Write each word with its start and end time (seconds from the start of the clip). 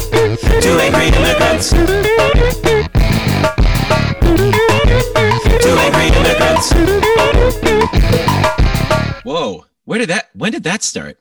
Two 0.00 0.78
angry 0.78 1.08
immigrants. 1.08 1.70
Two 5.60 5.76
angry 5.76 6.06
immigrants. 6.16 6.72
Whoa, 9.24 9.66
where 9.84 9.98
did 9.98 10.08
that? 10.08 10.30
When 10.34 10.52
did 10.52 10.64
that 10.64 10.82
start? 10.82 11.18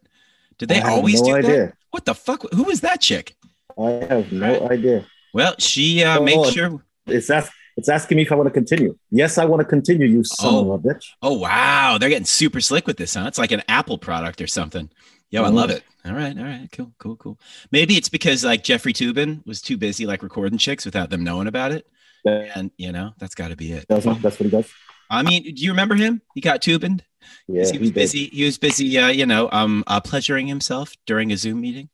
Did 0.57 0.69
they 0.69 0.75
I 0.81 0.89
have 0.89 0.93
always 0.93 1.21
no 1.21 1.27
do 1.27 1.35
idea. 1.35 1.57
that? 1.67 1.73
What 1.91 2.05
the 2.05 2.15
fuck? 2.15 2.45
Who 2.53 2.63
was 2.63 2.81
that 2.81 3.01
chick? 3.01 3.35
I 3.77 3.89
have 4.09 4.31
no 4.31 4.69
idea. 4.69 5.05
Well, 5.33 5.55
she 5.59 6.03
uh, 6.03 6.19
Oh, 6.19 6.23
made 6.23 6.37
oh. 6.37 6.49
sure. 6.49 6.83
It's 7.05 7.29
ask, 7.29 7.51
it's 7.77 7.89
asking 7.89 8.15
me 8.17 8.23
if 8.23 8.31
I 8.31 8.35
want 8.35 8.47
to 8.47 8.53
continue. 8.53 8.97
Yes, 9.11 9.37
I 9.37 9.45
want 9.45 9.59
to 9.61 9.65
continue. 9.65 10.07
You 10.07 10.23
son 10.23 10.53
Oh. 10.53 10.71
of 10.73 10.85
a 10.85 10.87
bitch. 10.87 11.05
Oh 11.21 11.37
wow, 11.37 11.97
they're 11.99 12.09
getting 12.09 12.25
super 12.25 12.61
slick 12.61 12.87
with 12.87 12.97
this, 12.97 13.15
huh? 13.15 13.25
It's 13.27 13.37
like 13.37 13.51
an 13.51 13.63
Apple 13.67 13.97
product 13.97 14.41
or 14.41 14.47
something. 14.47 14.89
Yo, 15.31 15.43
I 15.43 15.49
love 15.49 15.69
it. 15.69 15.83
All 16.05 16.13
right, 16.13 16.35
all 16.37 16.43
right, 16.43 16.67
cool, 16.71 16.91
cool, 16.97 17.15
cool. 17.17 17.39
Maybe 17.71 17.95
it's 17.95 18.09
because 18.09 18.43
like 18.43 18.63
Jeffrey 18.63 18.93
Toobin 18.93 19.45
was 19.45 19.61
too 19.61 19.77
busy 19.77 20.05
like 20.05 20.23
recording 20.23 20.57
chicks 20.57 20.85
without 20.85 21.09
them 21.09 21.23
knowing 21.23 21.47
about 21.47 21.71
it, 21.71 21.85
That- 22.25 22.57
and 22.57 22.71
you 22.77 22.91
know 22.91 23.13
that's 23.19 23.35
got 23.35 23.49
to 23.49 23.55
be 23.55 23.73
it. 23.73 23.85
That's, 23.89 24.05
that's 24.05 24.23
what 24.23 24.35
he 24.37 24.49
does. 24.49 24.71
I 25.09 25.23
mean, 25.23 25.43
do 25.43 25.63
you 25.63 25.71
remember 25.71 25.95
him? 25.95 26.21
He 26.35 26.41
got 26.41 26.61
Tubin. 26.61 27.01
Yeah, 27.47 27.69
he 27.69 27.77
was 27.77 27.89
did. 27.89 27.93
busy. 27.93 28.25
He 28.27 28.43
was 28.45 28.57
busy, 28.57 28.97
uh, 28.97 29.07
you 29.09 29.25
know, 29.25 29.49
um, 29.51 29.83
uh, 29.87 29.99
pleasuring 29.99 30.47
himself 30.47 30.95
during 31.05 31.31
a 31.31 31.37
Zoom 31.37 31.61
meeting. 31.61 31.89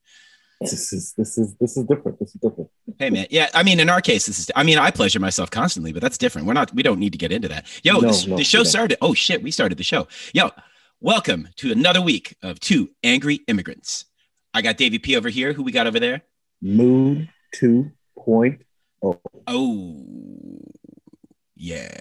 This 0.61 0.93
is 0.93 1.13
this 1.17 1.37
is 1.37 1.55
this 1.55 1.75
is 1.75 1.83
different. 1.85 2.19
This 2.19 2.29
is 2.35 2.41
different. 2.41 2.69
Hey 2.99 3.09
man, 3.09 3.27
yeah. 3.29 3.49
I 3.53 3.63
mean, 3.63 3.79
in 3.79 3.89
our 3.89 3.99
case, 4.01 4.25
this 4.27 4.39
is. 4.39 4.51
I 4.55 4.63
mean, 4.63 4.77
I 4.77 4.91
pleasure 4.91 5.19
myself 5.19 5.49
constantly, 5.51 5.91
but 5.91 6.01
that's 6.01 6.17
different. 6.17 6.47
We're 6.47 6.53
not. 6.53 6.73
We 6.73 6.83
don't 6.83 6.99
need 6.99 7.11
to 7.11 7.17
get 7.17 7.31
into 7.31 7.47
that. 7.49 7.65
Yo, 7.83 7.99
No, 7.99 8.01
this, 8.07 8.27
no, 8.27 8.37
the 8.37 8.43
show 8.43 8.63
started. 8.63 8.97
Oh 9.01 9.13
shit, 9.13 9.43
we 9.43 9.51
started 9.51 9.77
the 9.77 9.83
show. 9.83 10.07
Yo, 10.33 10.51
welcome 11.01 11.49
to 11.57 11.71
another 11.71 12.01
week 12.01 12.35
of 12.41 12.59
two 12.59 12.89
angry 13.03 13.41
immigrants. 13.47 14.05
I 14.53 14.61
got 14.61 14.77
Davey 14.77 14.99
P 14.99 15.15
over 15.15 15.29
here. 15.29 15.53
Who 15.53 15.63
we 15.63 15.71
got 15.71 15.87
over 15.87 15.99
there? 15.99 16.21
Mood 16.61 17.29
two 17.53 17.91
point 18.17 18.61
Oh, 19.47 20.03
yeah. 21.55 21.99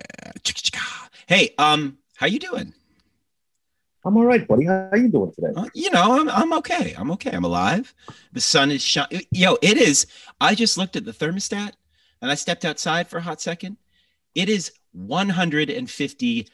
Hey, 1.27 1.55
um, 1.59 1.99
how 2.17 2.27
you 2.27 2.39
doing? 2.39 2.73
I'm 4.05 4.17
all 4.17 4.25
right, 4.25 4.47
buddy. 4.47 4.67
How, 4.67 4.89
how 4.91 4.97
you 4.97 5.09
doing 5.09 5.33
today? 5.33 5.53
Uh, 5.57 5.69
you 5.75 5.91
know, 5.91 6.21
I'm, 6.21 6.29
I'm 6.29 6.53
okay. 6.55 6.95
I'm 6.97 7.11
okay. 7.13 7.31
I'm 7.31 7.45
alive. 7.45 7.95
The 8.33 8.41
sun 8.41 8.71
is 8.71 8.83
shining. 8.83 9.23
Yo, 9.31 9.57
it 9.63 9.79
is. 9.79 10.07
I 10.41 10.55
just 10.55 10.77
looked 10.77 10.97
at 10.97 11.05
the 11.05 11.13
thermostat 11.13 11.73
and 12.21 12.31
I 12.31 12.35
stepped 12.35 12.65
outside 12.65 13.09
for 13.09 13.19
a 13.19 13.23
hot 13.23 13.41
second. 13.41 13.79
It 14.35 14.49
is 14.49 14.73
150 14.93 16.49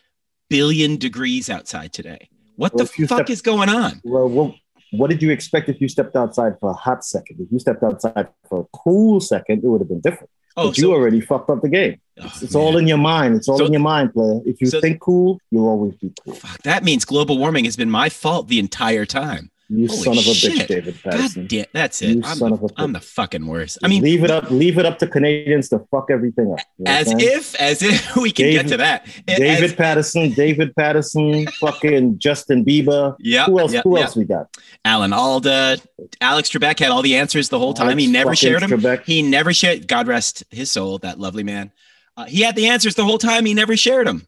billion 0.51 0.97
degrees 0.99 1.49
outside 1.49 1.95
today. 1.95 2.29
What 2.57 2.75
Well, 2.75 2.85
the 2.85 3.07
fuck 3.07 3.19
step- 3.21 3.31
is 3.31 3.41
going 3.41 3.71
on? 3.71 4.03
Well, 4.05 4.29
what, 4.29 4.55
what 4.91 5.09
did 5.09 5.23
you 5.23 5.31
expect 5.31 5.71
if 5.71 5.81
you 5.81 5.89
stepped 5.89 6.15
outside 6.17 6.59
for 6.61 6.71
a 6.71 6.75
hot 6.75 7.03
second? 7.07 7.41
If 7.41 7.51
you 7.51 7.59
stepped 7.59 7.83
outside 7.83 8.29
for 8.49 8.61
a 8.61 8.77
cool 8.77 9.21
second, 9.21 9.65
it 9.65 9.67
would 9.67 9.81
have 9.81 9.89
been 9.89 10.01
different. 10.01 10.29
Oh, 10.57 10.69
but 10.69 10.79
you 10.79 10.93
already 10.93 11.21
fucked 11.21 11.49
up 11.49 11.63
the 11.63 11.69
game. 11.69 12.01
oh, 12.21 12.27
It's, 12.27 12.43
it's 12.43 12.55
all 12.55 12.77
in 12.77 12.87
your 12.87 12.99
mind. 12.99 13.37
It's 13.37 13.49
all 13.49 13.57
So- 13.57 13.65
in 13.67 13.73
your 13.73 13.81
mind, 13.81 14.13
player. 14.13 14.41
If 14.45 14.61
you 14.61 14.67
so- 14.67 14.81
think 14.81 15.01
cool, 15.01 15.41
you'll 15.51 15.69
always 15.69 15.95
be 15.95 16.13
cool. 16.23 16.35
Fuck, 16.35 16.61
that 16.65 16.85
means 16.85 17.05
global 17.07 17.39
warming 17.39 17.65
has 17.65 17.77
been 17.77 17.89
my 17.89 18.09
fault 18.11 18.49
the 18.49 18.59
entire 18.59 19.07
time. 19.07 19.51
You 19.73 19.87
Holy 19.87 20.01
son 20.03 20.19
of 20.19 20.27
a 20.27 20.35
shit. 20.35 20.53
bitch, 20.55 20.67
David 20.67 20.99
God 21.05 21.13
Patterson. 21.13 21.47
damn, 21.47 21.65
that's 21.73 22.03
it. 22.03 22.17
You 22.17 22.23
I'm, 22.25 22.37
son 22.37 22.51
the, 22.51 22.57
of 22.57 22.63
a 22.65 22.69
I'm 22.77 22.93
the 22.93 23.01
fucking 23.01 23.47
worst. 23.47 23.79
I 23.85 23.89
mean, 23.89 24.03
leave 24.03 24.25
it 24.25 24.31
up. 24.31 24.51
Leave 24.51 24.79
it 24.79 24.85
up 24.85 24.99
to 24.99 25.07
Canadians 25.07 25.69
to 25.69 25.79
fuck 25.93 26.09
everything 26.11 26.53
up. 26.53 26.59
You 26.79 26.87
know 26.87 26.91
as 26.91 27.13
if, 27.13 27.55
as 27.55 27.81
if 27.81 28.17
we 28.17 28.33
can 28.33 28.51
get 28.51 28.67
to 28.69 28.77
that. 28.79 29.07
As- 29.29 29.39
David 29.39 29.77
Patterson, 29.77 30.31
David 30.33 30.75
Patterson, 30.75 31.47
fucking 31.61 32.19
Justin 32.19 32.65
Bieber. 32.65 33.15
yeah. 33.21 33.47
Who 33.47 33.61
else? 33.61 33.73
yeah, 33.73 33.83
who 33.85 33.97
yeah. 33.97 34.05
else 34.05 34.17
we 34.17 34.25
got? 34.25 34.49
Alan 34.85 35.13
Alda, 35.13 35.79
Alex 36.21 36.51
Trebek 36.51 36.81
had 36.81 36.91
all 36.91 37.03
the 37.03 37.15
answers 37.17 37.49
the 37.49 37.59
whole 37.59 37.73
time. 37.75 37.97
he 37.97 38.09
never 38.09 38.35
shared 38.35 38.63
them. 38.63 38.71
Trebek. 38.71 39.05
He 39.05 39.23
never 39.23 39.53
shared. 39.55 39.87
God 39.87 40.09
rest 40.09 40.43
his 40.51 40.69
soul, 40.71 40.99
that 40.99 41.21
lovely 41.21 41.45
man. 41.45 41.71
Uh, 42.17 42.25
he 42.25 42.43
had 42.43 42.57
the 42.57 42.67
answers 42.67 42.97
the 42.97 43.05
whole 43.05 43.19
time. 43.19 43.45
He 43.45 43.55
never 43.55 43.77
shared 43.77 44.09
them. 44.09 44.27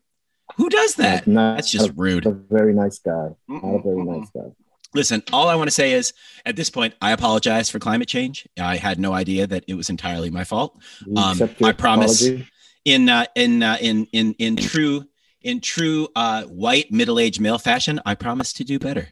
Who 0.57 0.69
does 0.69 0.95
that? 0.97 1.27
Not 1.27 1.57
That's 1.57 1.70
just 1.70 1.91
rude. 1.97 2.27
a 2.27 2.30
very 2.30 2.74
nice 2.74 2.98
guy. 2.98 3.30
Not 3.48 3.74
a 3.74 3.83
very 3.83 4.05
nice 4.05 4.29
guy. 4.30 4.53
Listen, 4.95 5.23
all 5.33 5.48
I 5.48 5.55
want 5.55 5.69
to 5.69 5.75
say 5.75 5.92
is, 5.92 6.13
at 6.45 6.57
this 6.57 6.69
point, 6.69 6.95
I 7.01 7.13
apologize 7.13 7.70
for 7.70 7.79
climate 7.79 8.08
change. 8.08 8.47
I 8.58 8.77
had 8.77 8.98
no 8.98 9.13
idea 9.13 9.47
that 9.47 9.64
it 9.67 9.75
was 9.75 9.89
entirely 9.89 10.29
my 10.29 10.45
fault. 10.45 10.79
Um, 11.17 11.41
I 11.64 11.73
promise. 11.73 12.23
apology? 12.23 12.48
In 12.85 13.08
uh, 13.08 13.27
in 13.36 13.63
uh, 13.63 13.79
in 13.80 14.07
in 14.13 14.35
in 14.41 14.57
true 14.57 15.05
in 15.41 15.61
true 15.61 16.08
uh, 16.17 16.42
white 16.45 16.91
middle 16.91 17.19
aged 17.19 17.41
male 17.41 17.58
fashion, 17.58 18.01
I 18.05 18.17
promise 18.17 18.53
to 18.55 18.64
do 18.64 18.79
better. 18.79 19.08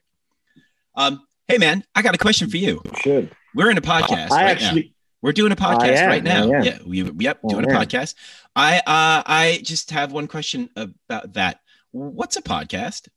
Um, 0.96 1.22
hey 1.46 1.58
man, 1.58 1.84
I 1.94 2.02
got 2.02 2.14
a 2.14 2.18
question 2.18 2.50
for 2.50 2.56
you. 2.56 2.82
You 2.84 2.92
should. 3.00 3.36
We're 3.54 3.70
in 3.70 3.78
a 3.78 3.82
podcast. 3.82 4.32
I 4.32 4.44
right 4.44 4.60
now. 4.60 4.66
actually, 4.66 4.94
We're 5.22 5.32
doing 5.32 5.52
a 5.52 5.56
podcast 5.56 5.96
am, 5.96 6.08
right 6.08 6.22
now. 6.22 6.46
Yeah, 6.62 6.78
we 6.84 7.02
yep, 7.18 7.40
doing 7.48 7.64
a 7.64 7.68
podcast. 7.68 8.14
I 8.56 8.78
uh 8.78 9.22
I 9.26 9.60
just 9.62 9.90
have 9.92 10.12
one 10.12 10.26
question 10.26 10.68
about 10.76 11.34
that. 11.34 11.60
What's 11.92 12.36
a 12.36 12.42
podcast? 12.42 13.08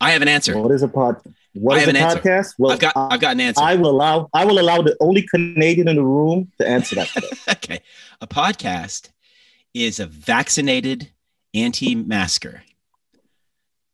I 0.00 0.10
have 0.12 0.22
an 0.22 0.28
answer. 0.28 0.56
what 0.58 0.72
is 0.72 0.82
a 0.82 0.88
pod? 0.88 1.20
What 1.58 1.76
I 1.76 1.80
is 1.80 1.86
have 1.86 1.94
a 1.94 1.98
an 1.98 2.04
answer. 2.04 2.18
podcast? 2.20 2.54
Well, 2.58 2.72
I've 2.72 2.78
got 2.78 2.96
I, 2.96 3.08
I've 3.14 3.20
got 3.20 3.32
an 3.32 3.40
answer. 3.40 3.62
I 3.62 3.74
will 3.76 3.90
allow. 3.90 4.28
I 4.32 4.44
will 4.44 4.58
allow 4.60 4.82
the 4.82 4.96
only 5.00 5.22
Canadian 5.22 5.88
in 5.88 5.96
the 5.96 6.04
room 6.04 6.50
to 6.58 6.68
answer 6.68 6.94
that. 6.96 7.10
okay. 7.50 7.80
A 8.20 8.26
podcast 8.26 9.10
is 9.74 10.00
a 10.00 10.06
vaccinated 10.06 11.10
anti-masker. 11.54 12.62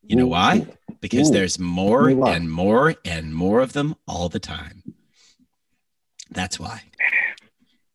You 0.02 0.16
know 0.16 0.25
Ooh. 0.25 0.28
why? 0.28 0.66
Because 1.00 1.30
Ooh. 1.30 1.32
there's 1.32 1.58
more 1.58 2.00
Tell 2.00 2.08
me 2.08 2.14
why. 2.14 2.34
and 2.34 2.50
more 2.50 2.94
and 3.04 3.34
more 3.34 3.60
of 3.60 3.72
them 3.72 3.94
all 4.06 4.28
the 4.28 4.41
time. 4.41 4.82
That's 6.31 6.58
why. 6.58 6.82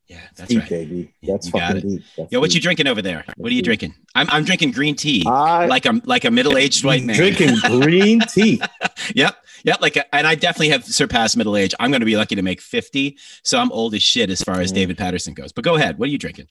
Yeah, 0.08 0.22
that's 0.36 0.50
deep, 0.50 0.62
right. 0.62 0.70
baby. 0.70 1.14
That's 1.22 1.46
you 1.48 1.52
fucking 1.52 1.82
deep. 1.82 2.04
That's 2.18 2.32
Yo, 2.32 2.40
what 2.40 2.56
you 2.56 2.60
drinking 2.62 2.88
over 2.88 3.02
there? 3.02 3.24
What 3.38 3.52
are 3.52 3.54
you 3.56 3.62
drinking? 3.62 3.94
I'm, 4.16 4.28
I'm 4.32 4.44
drinking 4.44 4.72
green 4.72 4.96
tea, 4.96 5.24
I 5.28 5.68
like 5.68 5.86
a 5.86 6.02
like 6.04 6.26
a 6.26 6.32
middle-aged 6.32 6.84
white 6.84 7.04
man. 7.04 7.16
drinking 7.16 7.58
green 7.64 8.20
tea. 8.22 8.60
Yep, 9.16 9.36
yep. 9.64 9.82
Like, 9.82 9.98
and 10.14 10.26
I 10.28 10.36
definitely 10.36 10.70
have 10.70 10.86
surpassed 10.86 11.38
middle 11.38 11.56
age. 11.58 11.74
I'm 11.80 11.92
going 11.92 12.02
to 12.02 12.06
be 12.06 12.18
lucky 12.18 12.36
to 12.36 12.42
make 12.42 12.62
50, 12.62 13.18
so 13.44 13.60
I'm 13.60 13.72
old 13.72 13.94
as 13.94 14.04
shit 14.04 14.30
as 14.30 14.42
far 14.42 14.62
as 14.62 14.72
Mm. 14.72 14.76
David 14.76 14.98
Patterson 14.98 15.34
goes. 15.34 15.52
But 15.52 15.64
go 15.64 15.76
ahead. 15.76 15.98
What 15.98 16.08
are 16.10 16.12
you 16.12 16.18
drinking? 16.18 16.48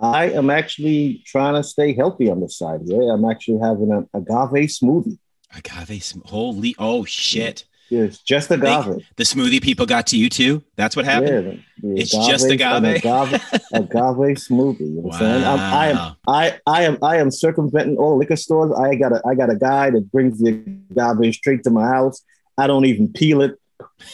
I 0.00 0.30
am 0.30 0.50
actually 0.50 1.22
trying 1.24 1.54
to 1.54 1.62
stay 1.62 1.94
healthy 1.94 2.28
on 2.28 2.40
this 2.40 2.58
side 2.58 2.80
here. 2.86 3.12
I'm 3.12 3.24
actually 3.24 3.60
having 3.60 3.92
an 3.92 4.08
agave 4.12 4.68
smoothie. 4.68 5.18
Agave. 5.56 6.02
sm- 6.02 6.20
Holy, 6.24 6.74
oh 6.78 7.04
shit! 7.04 7.64
It's 7.90 8.18
just 8.18 8.50
agave. 8.50 9.06
The 9.16 9.24
smoothie 9.24 9.62
people 9.62 9.84
got 9.86 10.06
to 10.08 10.16
you 10.16 10.28
too. 10.30 10.62
That's 10.76 10.96
what 10.96 11.04
happened. 11.04 11.28
Yeah, 11.28 11.40
the- 11.82 11.94
the 11.94 12.00
It's 12.00 12.10
just 12.12 12.46
an 12.46 12.52
agave? 12.52 12.96
agave, 12.96 13.32
agave 13.72 14.36
smoothie. 14.38 14.80
You 14.80 15.02
know 15.02 15.10
saying? 15.18 15.44
I'm, 15.44 15.58
I 15.60 15.86
am 15.88 16.16
I, 16.26 16.58
I 16.66 16.82
am 16.84 16.98
I 17.02 17.16
am 17.18 17.30
circumventing 17.30 17.96
all 17.98 18.16
liquor 18.16 18.36
stores. 18.36 18.72
I 18.72 18.94
got 18.94 19.12
a 19.12 19.22
I 19.26 19.34
got 19.34 19.50
a 19.50 19.56
guy 19.56 19.90
that 19.90 20.10
brings 20.10 20.38
the 20.38 20.62
agave 20.96 21.34
straight 21.34 21.62
to 21.64 21.70
my 21.70 21.86
house. 21.86 22.22
I 22.56 22.66
don't 22.66 22.86
even 22.86 23.12
peel 23.12 23.42
it, 23.42 23.58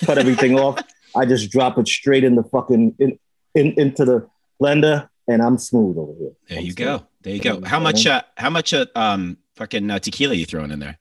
cut 0.04 0.18
everything 0.18 0.58
off. 0.58 0.80
I 1.16 1.24
just 1.26 1.50
drop 1.50 1.78
it 1.78 1.86
straight 1.88 2.24
in 2.24 2.34
the 2.36 2.42
fucking 2.44 2.96
in, 2.98 3.18
in 3.54 3.72
into 3.78 4.04
the 4.04 4.28
blender, 4.60 5.08
and 5.28 5.42
I'm 5.42 5.58
smooth 5.58 5.96
over 5.98 6.12
here. 6.18 6.30
There 6.48 6.58
I'm 6.58 6.64
you 6.64 6.72
smooth. 6.72 6.86
go. 6.86 7.06
There 7.22 7.34
you 7.34 7.40
go. 7.40 7.60
How 7.64 7.78
much? 7.78 8.06
Uh, 8.06 8.22
how 8.36 8.50
much? 8.50 8.72
Uh, 8.74 8.86
um, 8.96 9.36
fucking 9.56 9.90
uh, 9.90 9.98
tequila 9.98 10.34
you 10.34 10.46
throwing 10.46 10.70
in 10.70 10.78
there? 10.80 10.98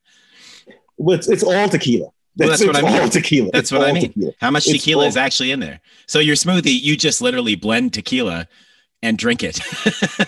Well, 0.98 1.18
it's, 1.18 1.30
it's 1.30 1.44
all 1.44 1.70
tequila. 1.70 2.10
Well, 2.38 2.50
that's 2.50 2.62
it's, 2.62 2.68
what 2.68 2.76
I 2.78 2.82
mean. 2.90 3.02
all 3.02 3.10
tequila. 3.10 3.50
That's 3.52 3.64
It's 3.64 3.72
what 3.72 3.90
I 3.90 3.92
mean. 3.94 4.04
tequila. 4.08 4.32
How 4.40 4.52
much 4.52 4.68
It's 4.68 4.74
tequila 4.78 5.04
all- 5.04 5.08
is 5.10 5.18
actually 5.18 5.52
in 5.52 5.60
there? 5.60 5.82
So 6.08 6.20
your 6.20 6.36
smoothie, 6.36 6.80
you 6.80 6.96
just 6.96 7.22
literally 7.22 7.56
blend 7.56 7.94
tequila 7.94 8.48
and 9.02 9.18
drink 9.18 9.44
it. 9.44 9.60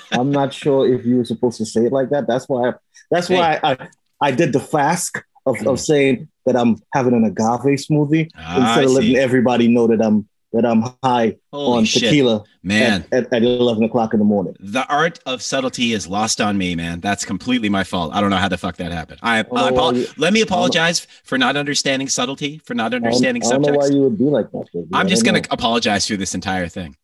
I'm 0.11 0.31
not 0.31 0.53
sure 0.53 0.91
if 0.93 1.05
you 1.05 1.17
were 1.17 1.25
supposed 1.25 1.57
to 1.57 1.65
say 1.65 1.85
it 1.85 1.91
like 1.91 2.09
that. 2.09 2.27
That's 2.27 2.47
why. 2.49 2.69
I, 2.69 2.73
that's 3.09 3.29
why 3.29 3.59
I, 3.63 3.87
I 4.21 4.31
did 4.31 4.53
the 4.53 4.59
fast 4.59 5.17
of, 5.45 5.65
of 5.67 5.79
saying 5.79 6.29
that 6.45 6.55
I'm 6.55 6.77
having 6.93 7.13
an 7.13 7.25
agave 7.25 7.77
smoothie 7.79 8.29
Ah, 8.37 8.57
instead 8.61 8.85
of 8.85 8.91
letting 8.91 9.15
everybody 9.17 9.67
know 9.67 9.87
that 9.87 10.01
I'm 10.01 10.27
that 10.53 10.65
I'm 10.65 10.83
high 11.03 11.37
Holy 11.51 11.77
on 11.79 11.85
shit, 11.85 12.03
tequila 12.03 12.43
man! 12.61 13.05
at, 13.11 13.25
at, 13.25 13.33
at 13.33 13.43
11 13.43 13.83
o'clock 13.83 14.13
in 14.13 14.19
the 14.19 14.25
morning. 14.25 14.55
The 14.59 14.85
art 14.87 15.19
of 15.25 15.41
subtlety 15.41 15.93
is 15.93 16.07
lost 16.07 16.41
on 16.41 16.57
me, 16.57 16.75
man. 16.75 16.99
That's 16.99 17.23
completely 17.25 17.69
my 17.69 17.83
fault. 17.83 18.13
I 18.13 18.21
don't 18.21 18.29
know 18.29 18.37
how 18.37 18.49
the 18.49 18.57
fuck 18.57 18.77
that 18.77 18.91
happened. 18.91 19.19
I, 19.23 19.39
I 19.39 19.41
know 19.43 19.67
apo- 19.67 19.91
why 19.91 19.97
you- 19.99 20.07
let 20.17 20.33
me 20.33 20.41
apologize 20.41 21.07
for 21.23 21.37
not 21.37 21.55
understanding 21.55 22.09
subtlety, 22.09 22.57
for 22.59 22.73
not 22.73 22.87
I 22.87 22.89
don't, 22.89 23.05
understanding 23.05 23.43
I 23.45 23.49
don't 23.49 23.61
know 23.61 23.73
why 23.73 23.87
you 23.87 24.01
would 24.01 24.17
be 24.17 24.25
like 24.25 24.51
that. 24.51 24.67
baby. 24.73 24.87
I'm 24.93 25.07
just 25.07 25.23
going 25.23 25.35
to 25.35 25.41
know. 25.41 25.47
apologize 25.53 26.05
through 26.05 26.17
this 26.17 26.35
entire 26.35 26.67
thing. 26.67 26.97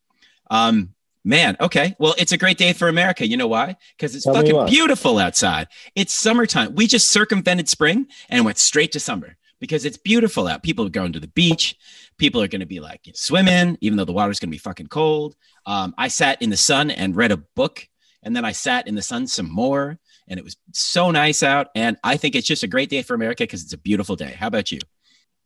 Um, 0.49 0.93
man, 1.23 1.55
okay. 1.61 1.95
Well, 1.99 2.15
it's 2.17 2.31
a 2.31 2.37
great 2.37 2.57
day 2.57 2.73
for 2.73 2.87
America. 2.89 3.25
You 3.27 3.37
know 3.37 3.47
why? 3.47 3.77
Because 3.95 4.15
it's 4.15 4.25
Tell 4.25 4.33
fucking 4.33 4.65
beautiful 4.67 5.19
outside. 5.19 5.67
It's 5.95 6.13
summertime. 6.13 6.75
We 6.75 6.87
just 6.87 7.11
circumvented 7.11 7.69
spring 7.69 8.07
and 8.29 8.43
went 8.45 8.57
straight 8.57 8.91
to 8.93 8.99
summer 8.99 9.37
because 9.59 9.85
it's 9.85 9.97
beautiful 9.97 10.47
out. 10.47 10.63
People 10.63 10.85
are 10.85 10.89
going 10.89 11.13
to 11.13 11.19
the 11.19 11.27
beach. 11.27 11.75
People 12.17 12.41
are 12.41 12.47
going 12.47 12.61
to 12.61 12.67
be 12.67 12.79
like 12.79 13.09
swimming, 13.13 13.77
even 13.81 13.97
though 13.97 14.05
the 14.05 14.13
water's 14.13 14.39
going 14.39 14.49
to 14.49 14.55
be 14.55 14.59
fucking 14.59 14.87
cold. 14.87 15.35
Um, 15.65 15.93
I 15.97 16.07
sat 16.07 16.41
in 16.41 16.49
the 16.49 16.57
sun 16.57 16.91
and 16.91 17.15
read 17.15 17.31
a 17.31 17.37
book, 17.37 17.87
and 18.23 18.35
then 18.35 18.45
I 18.45 18.51
sat 18.51 18.87
in 18.87 18.95
the 18.95 19.01
sun 19.01 19.27
some 19.27 19.49
more, 19.49 19.99
and 20.27 20.39
it 20.39 20.43
was 20.43 20.57
so 20.73 21.11
nice 21.11 21.43
out. 21.43 21.67
And 21.75 21.97
I 22.03 22.17
think 22.17 22.35
it's 22.35 22.47
just 22.47 22.63
a 22.63 22.67
great 22.67 22.89
day 22.89 23.01
for 23.01 23.13
America 23.13 23.43
because 23.43 23.63
it's 23.63 23.73
a 23.73 23.77
beautiful 23.77 24.15
day. 24.15 24.35
How 24.37 24.47
about 24.47 24.71
you? 24.71 24.79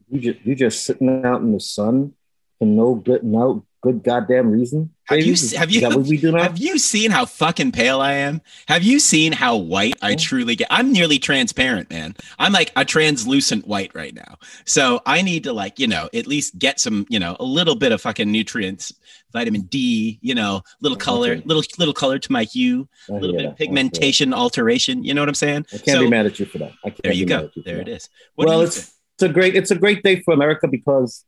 You 0.10 0.20
just 0.20 0.46
you 0.46 0.56
just 0.56 0.84
sitting 0.84 1.26
out 1.26 1.42
in 1.42 1.54
the 1.54 1.60
sun 1.60 2.14
and 2.60 2.76
no 2.76 2.96
getting 2.96 3.32
no 3.32 3.66
good 3.82 4.04
goddamn 4.04 4.52
reason. 4.52 4.92
Have 5.06 5.20
you 5.22 5.36
have 5.58 5.72
you- 5.72 5.82
that 5.82 5.98
we 5.98 6.18
do? 6.18 6.36
Have 6.36 6.58
you 6.60 6.78
seen 6.78 7.10
how 7.12 7.26
fucking 7.26 7.72
pale 7.72 8.00
I 8.00 8.14
am? 8.14 8.42
Have 8.68 8.84
you 8.84 9.00
seen 9.00 9.32
how 9.34 9.58
white 9.58 9.96
I 10.02 10.14
Oh. 10.14 10.18
truly 10.18 10.56
get? 10.56 10.68
I'm 10.70 10.92
nearly 10.94 11.18
transparent, 11.20 11.90
man. 11.90 12.16
I'm 12.38 12.54
like 12.54 12.72
a 12.76 12.86
translucent 12.86 13.68
white 13.68 13.92
right 13.96 14.14
now. 14.14 14.38
So 14.66 15.02
I 15.06 15.24
need 15.24 15.44
to 15.46 15.54
like, 15.54 15.80
you 15.80 15.88
know, 15.88 16.10
at 16.14 16.28
least 16.28 16.60
get 16.60 16.80
some, 16.80 17.08
you 17.10 17.18
know, 17.20 17.36
a 17.40 17.44
little 17.44 17.76
bit 17.76 17.92
of 17.92 18.00
fucking 18.02 18.32
nutrients, 18.32 18.94
vitamin 19.34 19.62
D, 19.62 20.20
you 20.22 20.36
know, 20.36 20.62
little 20.82 20.96
oh, 20.98 21.00
color, 21.00 21.32
Okay. 21.32 21.42
little 21.46 21.64
little 21.80 21.94
color 21.96 22.20
to 22.20 22.32
my 22.32 22.44
hue, 22.44 22.88
a 23.10 23.14
little 23.14 23.36
bit 23.36 23.46
of 23.46 23.56
pigmentation 23.58 24.32
alteration. 24.34 25.04
You 25.04 25.16
know 25.16 25.22
what 25.24 25.30
I'm 25.30 25.36
saying? 25.36 25.66
I 25.74 25.78
can't 25.78 25.98
So- 25.98 26.04
be 26.04 26.10
mad 26.10 26.28
at 26.28 26.40
you 26.40 26.46
for 26.46 26.60
that. 26.60 26.72
I 26.86 26.90
can't 26.92 27.04
There 27.04 27.14
you 27.14 27.26
go. 27.26 27.50
you 27.56 27.64
There 27.64 27.80
it 27.82 27.86
that. 27.86 27.92
is. 27.96 28.10
What 28.36 28.48
well, 28.48 28.62
it's 28.62 28.94
it's 29.16 29.24
a 29.24 29.30
great 29.30 29.56
it's 29.56 29.72
a 29.72 29.76
great 29.76 30.04
day 30.04 30.22
for 30.22 30.34
America 30.36 30.68
because 30.68 31.26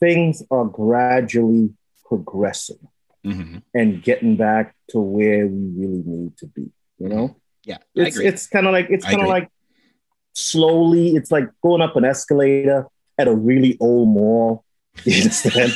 things 0.00 0.42
are 0.50 0.66
gradually 0.66 1.70
progressing 2.04 2.78
Mhm. 3.24 3.62
and 3.74 4.02
getting 4.02 4.36
back 4.36 4.74
to 4.90 4.98
where 5.00 5.46
we 5.46 5.62
really 5.76 6.02
need 6.04 6.36
to 6.38 6.46
be. 6.46 6.70
You 6.98 7.08
know, 7.08 7.36
Yeah, 7.64 7.78
I 7.96 8.02
it's 8.06 8.18
it's 8.18 8.46
kind 8.46 8.66
of 8.66 8.72
like 8.72 8.88
it's 8.90 9.04
kind 9.04 9.22
of 9.22 9.28
like 9.28 9.48
slowly. 10.34 11.16
It's 11.16 11.30
like 11.30 11.48
going 11.62 11.80
up 11.82 11.96
an 11.96 12.04
escalator 12.04 12.86
at 13.18 13.28
a 13.28 13.34
really 13.34 13.76
old 13.80 14.08
mall. 14.08 14.64
You 15.04 15.22
understand? 15.22 15.72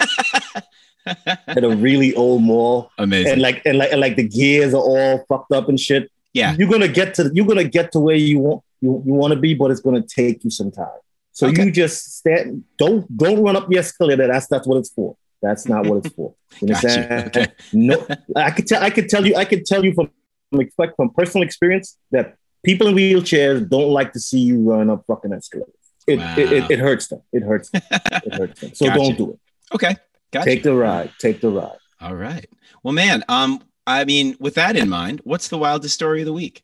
at 1.47 1.65
a 1.65 1.71
really 1.75 2.15
old 2.15 2.43
mall, 2.43 2.91
Amazing. 2.99 3.33
and 3.33 3.43
like 3.43 3.63
and 3.65 3.79
like 3.79 3.91
and 3.93 4.01
like 4.01 4.17
the 4.17 4.29
gears 4.29 4.75
are 4.75 4.83
all 4.83 5.25
fucked 5.29 5.53
up 5.53 5.69
and 5.69 5.81
shit. 5.81 6.11
Yeah. 6.35 6.55
you're 6.59 6.69
gonna 6.69 6.87
get 6.89 7.15
to 7.15 7.31
you're 7.35 7.47
gonna 7.47 7.65
get 7.65 7.91
to 7.93 8.01
where 8.01 8.15
you 8.17 8.39
want 8.41 8.63
you, 8.81 9.03
you 9.07 9.15
want 9.15 9.33
to 9.33 9.41
be, 9.41 9.55
but 9.55 9.71
it's 9.71 9.81
gonna 9.81 10.03
take 10.03 10.45
you 10.45 10.51
some 10.51 10.71
time. 10.71 11.01
So 11.33 11.49
Okay. 11.49 11.65
you 11.65 11.71
just 11.73 12.19
stand. 12.19 12.65
Don't 12.79 13.05
don't 13.17 13.43
run 13.43 13.57
up 13.57 13.69
the 13.69 13.79
escalator. 13.79 14.27
That's 14.29 14.47
that's 14.49 14.67
what 14.69 14.77
it's 14.79 14.91
for. 14.91 15.17
That's 15.43 15.69
not 15.69 15.87
what 15.87 16.05
it's 16.05 16.15
for. 16.15 16.35
You 16.61 16.69
understand? 16.75 17.29
Okay. 17.37 17.47
No, 17.73 18.07
I 18.35 18.51
could 18.51 18.67
tell. 18.67 18.83
I 18.83 18.91
could 18.91 19.09
tell 19.09 19.25
you. 19.27 19.37
I 19.37 19.45
could 19.45 19.65
tell 19.67 19.85
you 19.85 19.93
from 19.95 20.11
from 20.51 20.69
from 20.97 21.11
personal 21.11 21.45
experience 21.47 21.97
that 22.11 22.37
people 22.65 22.89
in 22.89 22.95
wheelchairs 22.95 23.69
don't 23.69 23.93
like 23.93 24.13
to 24.15 24.21
see 24.21 24.41
you 24.41 24.61
run 24.69 24.91
up 24.91 25.05
fucking 25.07 25.33
escalators. 25.33 25.75
It, 26.07 26.19
Wow. 26.19 26.35
it, 26.39 26.53
it, 26.53 26.71
it 26.71 26.79
hurts 26.79 27.09
them. 27.09 27.21
It 27.33 27.43
hurts. 27.43 27.69
Them. 27.71 27.83
It 27.93 28.35
hurts 28.35 28.61
them. 28.61 28.75
So 28.75 28.87
Gotcha. 28.87 28.99
don't 28.99 29.17
do 29.19 29.31
it. 29.33 29.39
Okay. 29.75 29.95
Gotcha. 30.33 30.45
Take 30.47 30.63
the 30.63 30.75
ride. 30.75 31.11
Take 31.21 31.41
the 31.43 31.51
ride. 31.51 31.77
All 32.01 32.15
right. 32.15 32.47
Well, 32.83 32.95
man, 32.95 33.23
um, 33.29 33.63
I 33.87 34.05
mean, 34.07 34.35
with 34.41 34.55
that 34.55 34.75
in 34.77 34.89
mind, 34.89 35.21
what's 35.25 35.49
the 35.49 35.59
wildest 35.59 35.95
story 35.95 36.21
of 36.23 36.27
the 36.27 36.33
week? 36.33 36.63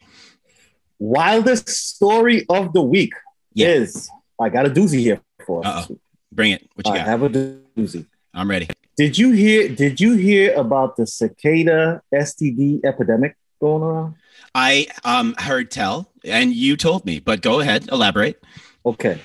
Wildest 0.98 1.68
story 1.68 2.46
of 2.48 2.72
the 2.72 2.82
week 2.82 3.12
Yeah. 3.52 3.68
is 3.68 4.08
I 4.40 4.48
got 4.48 4.66
a 4.66 4.70
doozy 4.70 5.00
here 5.00 5.20
for 5.46 5.60
us. 5.60 5.66
Uh-oh. 5.66 5.80
this 5.80 5.88
week. 5.90 5.98
Bring 6.32 6.52
it. 6.52 6.68
What 6.74 6.86
you 6.86 6.92
I 6.92 6.98
got? 6.98 7.06
have 7.06 7.22
a 7.22 7.28
doozy. 7.28 8.06
I'm 8.34 8.50
ready. 8.50 8.68
Did 8.96 9.16
you 9.16 9.30
hear? 9.30 9.68
Did 9.68 10.00
you 10.00 10.14
hear 10.14 10.54
about 10.54 10.96
the 10.96 11.06
cicada 11.06 12.02
STD 12.12 12.84
epidemic 12.84 13.36
going 13.60 13.82
around? 13.82 14.14
I 14.54 14.88
um 15.04 15.34
heard 15.38 15.70
tell, 15.70 16.10
and 16.24 16.52
you 16.52 16.76
told 16.76 17.04
me, 17.04 17.20
but 17.20 17.40
go 17.40 17.60
ahead, 17.60 17.88
elaborate. 17.90 18.42
Okay, 18.84 19.20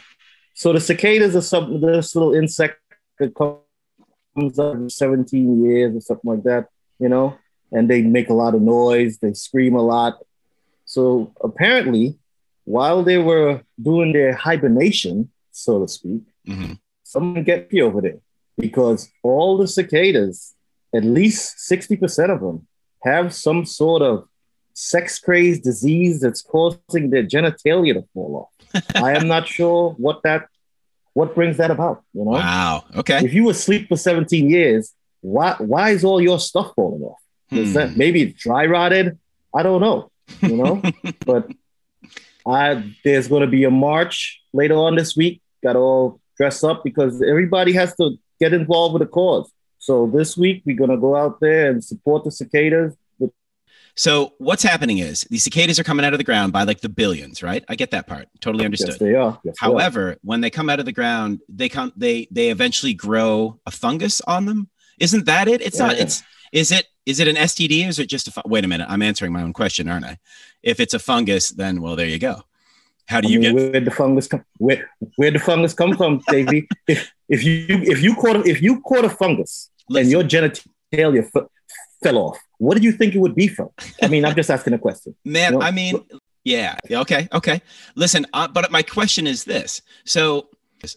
so 0.53 0.73
the 0.73 0.79
cicadas 0.79 1.35
are 1.35 1.41
some 1.41 1.81
this 1.81 2.15
little 2.15 2.33
insect 2.33 2.79
that 3.19 3.33
comes 3.35 4.59
up 4.59 4.75
in 4.75 4.89
17 4.89 5.63
years 5.63 5.95
or 5.95 6.01
something 6.01 6.31
like 6.31 6.43
that, 6.43 6.67
you 6.99 7.09
know, 7.09 7.37
and 7.71 7.89
they 7.89 8.01
make 8.01 8.29
a 8.29 8.33
lot 8.33 8.55
of 8.55 8.61
noise. 8.61 9.17
They 9.17 9.33
scream 9.33 9.75
a 9.75 9.81
lot. 9.81 10.19
So 10.85 11.33
apparently, 11.41 12.17
while 12.65 13.03
they 13.03 13.17
were 13.17 13.61
doing 13.81 14.13
their 14.13 14.33
hibernation, 14.33 15.29
so 15.51 15.81
to 15.81 15.87
speak, 15.87 16.21
hmm 16.45 16.73
someone 17.03 17.43
get 17.43 17.73
me 17.73 17.81
over 17.81 18.01
there 18.01 18.19
because 18.59 19.09
all 19.23 19.57
the 19.57 19.67
cicadas, 19.67 20.53
at 20.93 21.03
least 21.03 21.57
60% 21.69 22.29
of 22.29 22.41
them, 22.41 22.67
have 23.03 23.33
some 23.33 23.65
sort 23.65 24.01
of 24.01 24.27
sex 24.73 25.19
crazed 25.19 25.63
disease 25.63 26.19
that's 26.21 26.41
causing 26.41 27.09
their 27.09 27.23
genitalia 27.23 27.93
to 27.93 28.03
fall 28.13 28.49
off. 28.75 28.83
I 28.95 29.13
am 29.15 29.27
not 29.27 29.47
sure 29.47 29.91
what 29.97 30.21
that 30.23 30.47
what 31.13 31.33
brings 31.35 31.57
that 31.57 31.71
about, 31.71 32.03
you 32.13 32.23
know? 32.23 32.31
Wow. 32.31 32.83
Okay. 32.95 33.25
If 33.25 33.33
you 33.33 33.45
were 33.45 33.51
asleep 33.51 33.89
for 33.89 33.97
17 33.97 34.49
years, 34.49 34.93
why 35.21 35.55
why 35.57 35.89
is 35.89 36.03
all 36.03 36.21
your 36.21 36.39
stuff 36.39 36.71
falling 36.75 37.01
off? 37.01 37.17
Is 37.51 37.69
Hmm. 37.69 37.73
that 37.73 37.97
maybe 37.97 38.21
it's 38.21 38.41
dry 38.41 38.65
rotted? 38.67 39.17
I 39.53 39.63
don't 39.63 39.81
know, 39.81 40.11
you 40.41 40.55
know? 40.55 40.81
but 41.25 41.49
I 42.45 42.93
there's 43.03 43.27
going 43.27 43.41
to 43.41 43.47
be 43.47 43.63
a 43.63 43.71
march 43.71 44.39
later 44.53 44.75
on 44.75 44.95
this 44.95 45.15
week. 45.15 45.41
Got 45.63 45.75
all 45.75 46.21
dress 46.37 46.63
up 46.63 46.83
because 46.83 47.21
everybody 47.21 47.73
has 47.73 47.95
to 47.97 48.17
get 48.39 48.53
involved 48.53 48.93
with 48.93 49.01
the 49.01 49.07
cause. 49.07 49.51
So 49.77 50.07
this 50.07 50.35
week 50.35 50.63
we're 50.65 50.77
going 50.77 50.89
to 50.89 50.97
go 50.97 51.15
out 51.15 51.39
there 51.39 51.71
and 51.71 51.83
support 51.83 52.23
the 52.23 52.31
cicadas. 52.31 52.95
So 53.95 54.33
what's 54.37 54.63
happening 54.63 54.99
is 54.99 55.27
these 55.29 55.43
cicadas 55.43 55.77
are 55.77 55.83
coming 55.83 56.05
out 56.05 56.13
of 56.13 56.19
the 56.19 56.23
ground 56.23 56.53
by 56.53 56.63
like 56.63 56.79
the 56.79 56.87
billions, 56.87 57.43
right? 57.43 57.65
I 57.67 57.75
get 57.75 57.91
that 57.91 58.07
part. 58.07 58.29
Totally 58.39 58.63
understood. 58.63 58.91
yes, 58.91 58.97
they 58.99 59.13
are. 59.15 59.37
Yes, 59.43 59.55
they 59.59 59.67
are. 59.67 59.71
However, 59.71 60.17
when 60.21 60.39
they 60.39 60.49
come 60.49 60.69
out 60.69 60.79
of 60.79 60.85
the 60.85 60.93
ground, 60.93 61.41
they 61.49 61.67
come 61.67 61.91
they 61.97 62.27
they 62.31 62.49
eventually 62.49 62.93
grow 62.93 63.59
a 63.65 63.71
fungus 63.71 64.21
on 64.21 64.45
them. 64.45 64.69
Isn't 64.99 65.25
that 65.25 65.49
it? 65.49 65.61
It's 65.61 65.79
not. 65.79 65.97
Yeah. 65.97 66.03
It's 66.03 66.23
is 66.53 66.71
it 66.71 66.87
is 67.05 67.19
it 67.19 67.27
an 67.27 67.35
STD 67.35 67.85
or 67.85 67.89
is 67.89 67.99
it 67.99 68.07
just 68.07 68.29
a 68.29 68.31
fu- 68.31 68.41
wait 68.45 68.63
a 68.63 68.69
minute? 68.69 68.87
I'm 68.89 69.01
answering 69.01 69.33
my 69.33 69.43
own 69.43 69.51
question, 69.51 69.89
aren't 69.89 70.05
I? 70.05 70.17
If 70.63 70.79
it's 70.79 70.93
a 70.93 70.99
fungus, 70.99 71.49
then 71.49 71.81
well, 71.81 71.97
there 71.97 72.07
you 72.07 72.19
go. 72.19 72.43
How 73.07 73.19
do 73.19 73.27
I 73.27 73.31
you 73.31 73.39
mean, 73.39 73.55
get? 73.55 73.71
where 73.73 73.81
the 73.81 73.91
fungus 73.91 74.27
come 74.27 74.45
where 74.59 74.89
where 75.17 75.31
the 75.31 75.39
fungus 75.39 75.73
come 75.73 75.97
from, 75.97 76.21
Davey? 76.29 76.69
if 76.87 77.11
if 77.29 77.43
you 77.43 77.65
if 77.69 78.01
you 78.01 78.15
caught 78.15 78.37
a, 78.37 78.43
if 78.49 78.61
you 78.61 78.81
caught 78.81 79.05
a 79.05 79.09
fungus 79.09 79.69
and 79.89 80.09
your 80.09 80.23
genitalia 80.23 81.23
f- 81.35 81.45
fell 82.03 82.17
off, 82.17 82.39
what 82.57 82.73
did 82.73 82.83
you 82.83 82.91
think 82.91 83.15
it 83.15 83.19
would 83.19 83.35
be 83.35 83.47
from? 83.47 83.69
I 84.01 84.07
mean, 84.07 84.25
I'm 84.25 84.35
just 84.35 84.49
asking 84.49 84.73
a 84.73 84.79
question. 84.79 85.15
man, 85.25 85.53
no, 85.53 85.61
I 85.61 85.71
mean, 85.71 85.99
yeah, 86.43 86.77
yeah, 86.89 87.01
okay, 87.01 87.27
okay. 87.33 87.61
Listen, 87.95 88.25
uh, 88.33 88.47
but 88.47 88.71
my 88.71 88.81
question 88.83 89.27
is 89.27 89.43
this: 89.43 89.81
so 90.05 90.49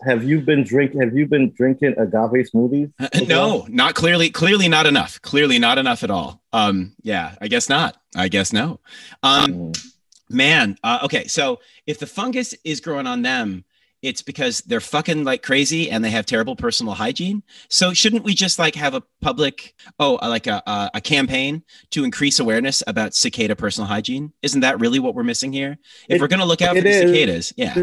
Have 0.06 0.25
you 0.25 0.40
been 0.40 0.64
drinking? 0.64 1.00
Have 1.00 1.14
you 1.14 1.26
been 1.26 1.52
drinking 1.52 1.94
agave 1.99 2.46
smoothies? 2.52 2.93
Uh, 2.99 3.08
no, 3.29 3.67
not 3.69 3.94
clearly, 3.94 4.31
clearly 4.31 4.69
not 4.69 4.87
enough. 4.87 5.20
Clearly 5.23 5.58
not 5.58 5.79
enough 5.79 6.02
at 6.02 6.11
all. 6.11 6.40
Um, 6.52 6.94
yeah, 7.02 7.34
I 7.40 7.49
guess 7.49 7.69
not. 7.69 7.96
I 8.17 8.29
guess 8.29 8.52
no. 8.52 8.81
Um, 9.23 9.52
Mm. 9.52 9.93
man, 10.31 10.79
uh, 10.84 11.00
okay. 11.05 11.26
So 11.26 11.61
if 11.87 11.99
the 11.99 12.06
fungus 12.06 12.55
is 12.64 12.81
growing 12.81 13.06
on 13.06 13.23
them, 13.23 13.64
it's 14.02 14.20
because 14.20 14.60
they're 14.62 14.81
fucking 14.81 15.22
like 15.25 15.43
crazy 15.43 15.90
and 15.90 16.04
they 16.04 16.10
have 16.10 16.26
terrible 16.26 16.56
personal 16.56 16.93
hygiene. 16.94 17.43
So 17.69 17.93
shouldn't 17.94 18.25
we 18.25 18.34
just 18.34 18.58
like 18.58 18.75
have 18.75 18.94
a 18.94 19.02
public, 19.20 19.75
oh, 20.00 20.19
uh, 20.20 20.29
like 20.29 20.46
a, 20.48 20.62
a, 20.67 20.91
a 20.94 21.00
campaign 21.00 21.62
to 21.91 22.03
increase 22.05 22.41
awareness 22.41 22.82
about 22.86 23.15
cicada 23.15 23.55
personal 23.55 23.86
hygiene? 23.86 24.32
Isn't 24.43 24.60
that 24.62 24.81
really 24.81 24.98
what 24.98 25.15
we're 25.15 25.22
missing 25.22 25.53
here? 25.53 25.79
If 26.08 26.17
It- 26.17 26.20
we're 26.20 26.29
going 26.29 26.41
to 26.41 26.46
look 26.46 26.62
out 26.62 26.74
for 26.77 26.82
the 26.82 26.88
is. 26.91 27.00
cicadas, 27.10 27.53
yeah. 27.56 27.74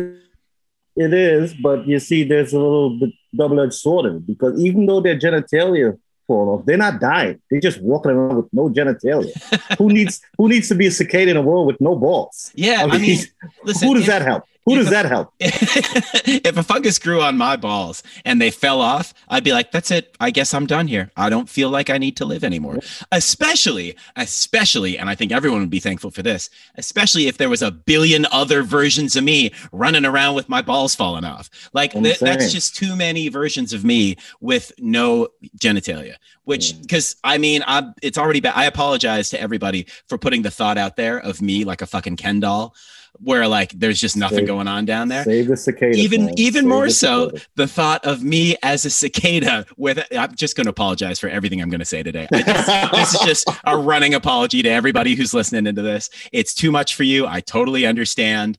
It 0.95 1.13
is, 1.13 1.53
but 1.53 1.87
you 1.87 1.99
see, 1.99 2.23
there's 2.25 2.51
a 2.51 2.59
little 2.59 2.99
bit 2.99 3.11
double-edged 3.35 3.73
sword 3.73 4.05
in 4.07 4.15
it 4.17 4.27
because 4.27 4.59
even 4.61 4.85
though 4.85 4.99
their 4.99 5.17
genitalia 5.17 5.97
fall 6.27 6.49
off, 6.49 6.65
they're 6.65 6.75
not 6.77 6.99
dying. 6.99 7.39
They're 7.49 7.61
just 7.61 7.79
walking 7.81 8.11
around 8.11 8.35
with 8.35 8.47
no 8.51 8.69
genitalia. 8.69 9.31
who 9.77 9.87
needs 9.87 10.19
who 10.37 10.49
needs 10.49 10.67
to 10.67 10.75
be 10.75 10.87
a 10.87 10.91
cicada 10.91 11.31
in 11.31 11.37
a 11.37 11.41
world 11.41 11.67
with 11.67 11.79
no 11.79 11.95
balls? 11.95 12.51
Yeah, 12.55 12.85
I 12.89 12.97
mean, 12.97 13.19
listen, 13.63 13.87
who 13.87 13.93
does 13.93 14.03
if- 14.03 14.09
that 14.09 14.23
help? 14.23 14.43
Who 14.69 14.75
does 14.75 14.89
that 14.89 15.05
help? 15.05 15.33
if 15.39 16.57
a 16.57 16.63
fungus 16.63 16.99
grew 16.99 17.21
on 17.21 17.37
my 17.37 17.55
balls 17.55 18.03
and 18.25 18.41
they 18.41 18.51
fell 18.51 18.81
off, 18.81 19.13
I'd 19.27 19.43
be 19.43 19.51
like, 19.51 19.71
that's 19.71 19.91
it. 19.91 20.15
I 20.19 20.31
guess 20.31 20.53
I'm 20.53 20.65
done 20.65 20.87
here. 20.87 21.11
I 21.17 21.29
don't 21.29 21.49
feel 21.49 21.69
like 21.69 21.89
I 21.89 21.97
need 21.97 22.17
to 22.17 22.25
live 22.25 22.43
anymore. 22.43 22.79
Especially, 23.11 23.95
especially, 24.15 24.97
and 24.97 25.09
I 25.09 25.15
think 25.15 25.31
everyone 25.31 25.61
would 25.61 25.69
be 25.69 25.79
thankful 25.79 26.11
for 26.11 26.21
this, 26.21 26.49
especially 26.75 27.27
if 27.27 27.37
there 27.37 27.49
was 27.49 27.61
a 27.61 27.71
billion 27.71 28.25
other 28.31 28.63
versions 28.63 29.15
of 29.15 29.23
me 29.23 29.51
running 29.71 30.05
around 30.05 30.35
with 30.35 30.49
my 30.49 30.61
balls 30.61 30.95
falling 30.95 31.25
off. 31.25 31.49
Like 31.73 31.93
th- 31.93 32.19
that's 32.19 32.51
just 32.51 32.75
too 32.75 32.95
many 32.95 33.29
versions 33.29 33.73
of 33.73 33.83
me 33.83 34.17
with 34.39 34.71
no 34.77 35.29
genitalia, 35.57 36.15
which, 36.43 36.73
hmm. 36.73 36.81
because 36.81 37.15
I 37.23 37.37
mean, 37.37 37.63
I'm, 37.65 37.93
it's 38.01 38.17
already 38.17 38.39
bad. 38.39 38.53
I 38.55 38.65
apologize 38.65 39.29
to 39.31 39.41
everybody 39.41 39.87
for 40.07 40.17
putting 40.17 40.41
the 40.41 40.51
thought 40.51 40.77
out 40.77 40.95
there 40.95 41.17
of 41.17 41.41
me 41.41 41.63
like 41.63 41.81
a 41.81 41.87
fucking 41.87 42.17
Ken 42.17 42.39
doll 42.39 42.75
where 43.19 43.47
like 43.47 43.71
there's 43.71 43.99
just 43.99 44.15
nothing 44.15 44.39
Save- 44.39 44.47
going 44.47 44.67
on 44.67 44.85
down 44.85 45.07
there 45.07 45.23
Save 45.23 45.47
the 45.47 45.57
cicada. 45.57 45.97
even 45.97 46.25
man. 46.25 46.33
even 46.37 46.61
Save 46.63 46.69
more 46.69 46.85
the 46.85 46.91
so 46.91 47.31
the 47.55 47.67
thought 47.67 48.05
of 48.05 48.23
me 48.23 48.55
as 48.63 48.85
a 48.85 48.89
cicada 48.89 49.65
with 49.77 49.99
i'm 50.17 50.33
just 50.35 50.55
going 50.55 50.65
to 50.65 50.69
apologize 50.71 51.19
for 51.19 51.27
everything 51.29 51.61
i'm 51.61 51.69
going 51.69 51.79
to 51.79 51.85
say 51.85 52.03
today 52.03 52.27
just- 52.31 52.91
this 52.91 53.13
is 53.15 53.19
just 53.21 53.49
a 53.65 53.77
running 53.77 54.13
apology 54.13 54.61
to 54.61 54.69
everybody 54.69 55.15
who's 55.15 55.33
listening 55.33 55.65
into 55.67 55.81
this 55.81 56.09
it's 56.31 56.53
too 56.53 56.71
much 56.71 56.95
for 56.95 57.03
you 57.03 57.25
i 57.27 57.39
totally 57.41 57.85
understand 57.85 58.57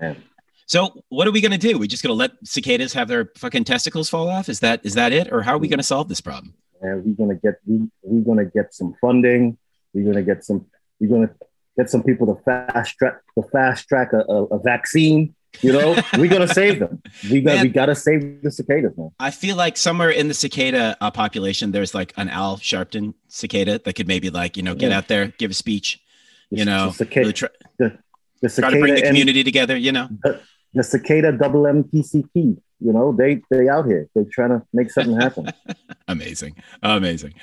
Yeah. 0.00 0.14
so 0.66 1.02
what 1.08 1.26
are 1.28 1.32
we 1.32 1.40
going 1.40 1.52
to 1.52 1.58
do 1.58 1.78
we 1.78 1.86
just 1.86 2.02
going 2.02 2.10
to 2.12 2.18
let 2.18 2.32
cicadas 2.44 2.92
have 2.94 3.08
their 3.08 3.30
fucking 3.36 3.64
testicles 3.64 4.08
fall 4.08 4.28
off 4.28 4.48
is 4.48 4.60
that 4.60 4.80
is 4.84 4.94
that 4.94 5.12
it 5.12 5.32
or 5.32 5.42
how 5.42 5.52
are 5.54 5.58
we 5.58 5.68
going 5.68 5.78
to 5.78 5.84
solve 5.84 6.08
this 6.08 6.20
problem 6.20 6.54
and 6.84 7.04
we're 7.04 7.14
gonna 7.14 7.38
get 7.38 7.54
we, 7.64 7.88
we're 8.02 8.24
gonna 8.24 8.44
get 8.44 8.74
some 8.74 8.92
funding. 9.00 9.56
We're 9.94 10.04
gonna 10.10 10.24
get 10.24 10.44
some. 10.44 10.66
We're 10.98 11.10
gonna 11.10 11.30
get 11.78 11.90
some 11.90 12.02
people 12.02 12.26
to 12.34 12.42
fast 12.42 12.96
track 12.98 13.14
to 13.36 13.42
fast 13.50 13.88
track 13.88 14.12
a, 14.12 14.18
a, 14.30 14.44
a 14.44 14.58
vaccine 14.62 15.34
You 15.60 15.72
know, 15.72 15.96
we 16.18 16.28
gotta 16.28 16.48
save 16.48 16.78
them. 16.80 17.02
We 17.30 17.42
got 17.42 17.56
Man. 17.56 17.62
we 17.64 17.68
gotta 17.68 17.94
save 17.94 18.40
the 18.42 18.50
cicadas, 18.50 18.96
man. 18.96 19.10
I 19.20 19.30
feel 19.30 19.54
like 19.56 19.76
somewhere 19.76 20.08
in 20.08 20.28
the 20.28 20.34
cicada 20.34 20.96
uh, 21.00 21.10
population, 21.10 21.72
there's 21.72 21.94
like 21.94 22.14
an 22.16 22.28
Al 22.30 22.56
Sharpton 22.56 23.12
cicada 23.28 23.78
that 23.84 23.92
could 23.94 24.08
maybe 24.08 24.30
like 24.30 24.56
you 24.56 24.62
know 24.62 24.74
get 24.74 24.90
Yeah. 24.90 24.98
out 24.98 25.08
there, 25.08 25.26
give 25.38 25.50
a 25.50 25.54
speech, 25.54 26.00
The- 26.50 26.56
you 26.58 26.64
know, 26.64 26.86
the 26.88 26.94
cicada, 27.04 27.32
try, 27.34 27.48
the 27.78 27.88
try 28.40 28.48
cicada 28.48 28.74
to 28.76 28.80
bring 28.80 28.94
the 28.94 29.02
community 29.02 29.44
together. 29.44 29.76
You 29.76 29.92
know, 29.92 30.08
the 30.72 30.82
cicada 30.82 31.32
double 31.32 31.64
MPCP. 31.64 32.56
You 32.84 32.92
know, 32.92 33.12
they 33.12 33.42
they 33.50 33.68
out 33.68 33.86
here. 33.86 34.08
They're 34.14 34.24
trying 34.24 34.50
to 34.50 34.62
make 34.72 34.90
something 34.90 35.18
happen. 35.20 35.50
amazing, 36.08 36.56
amazing, 36.82 37.34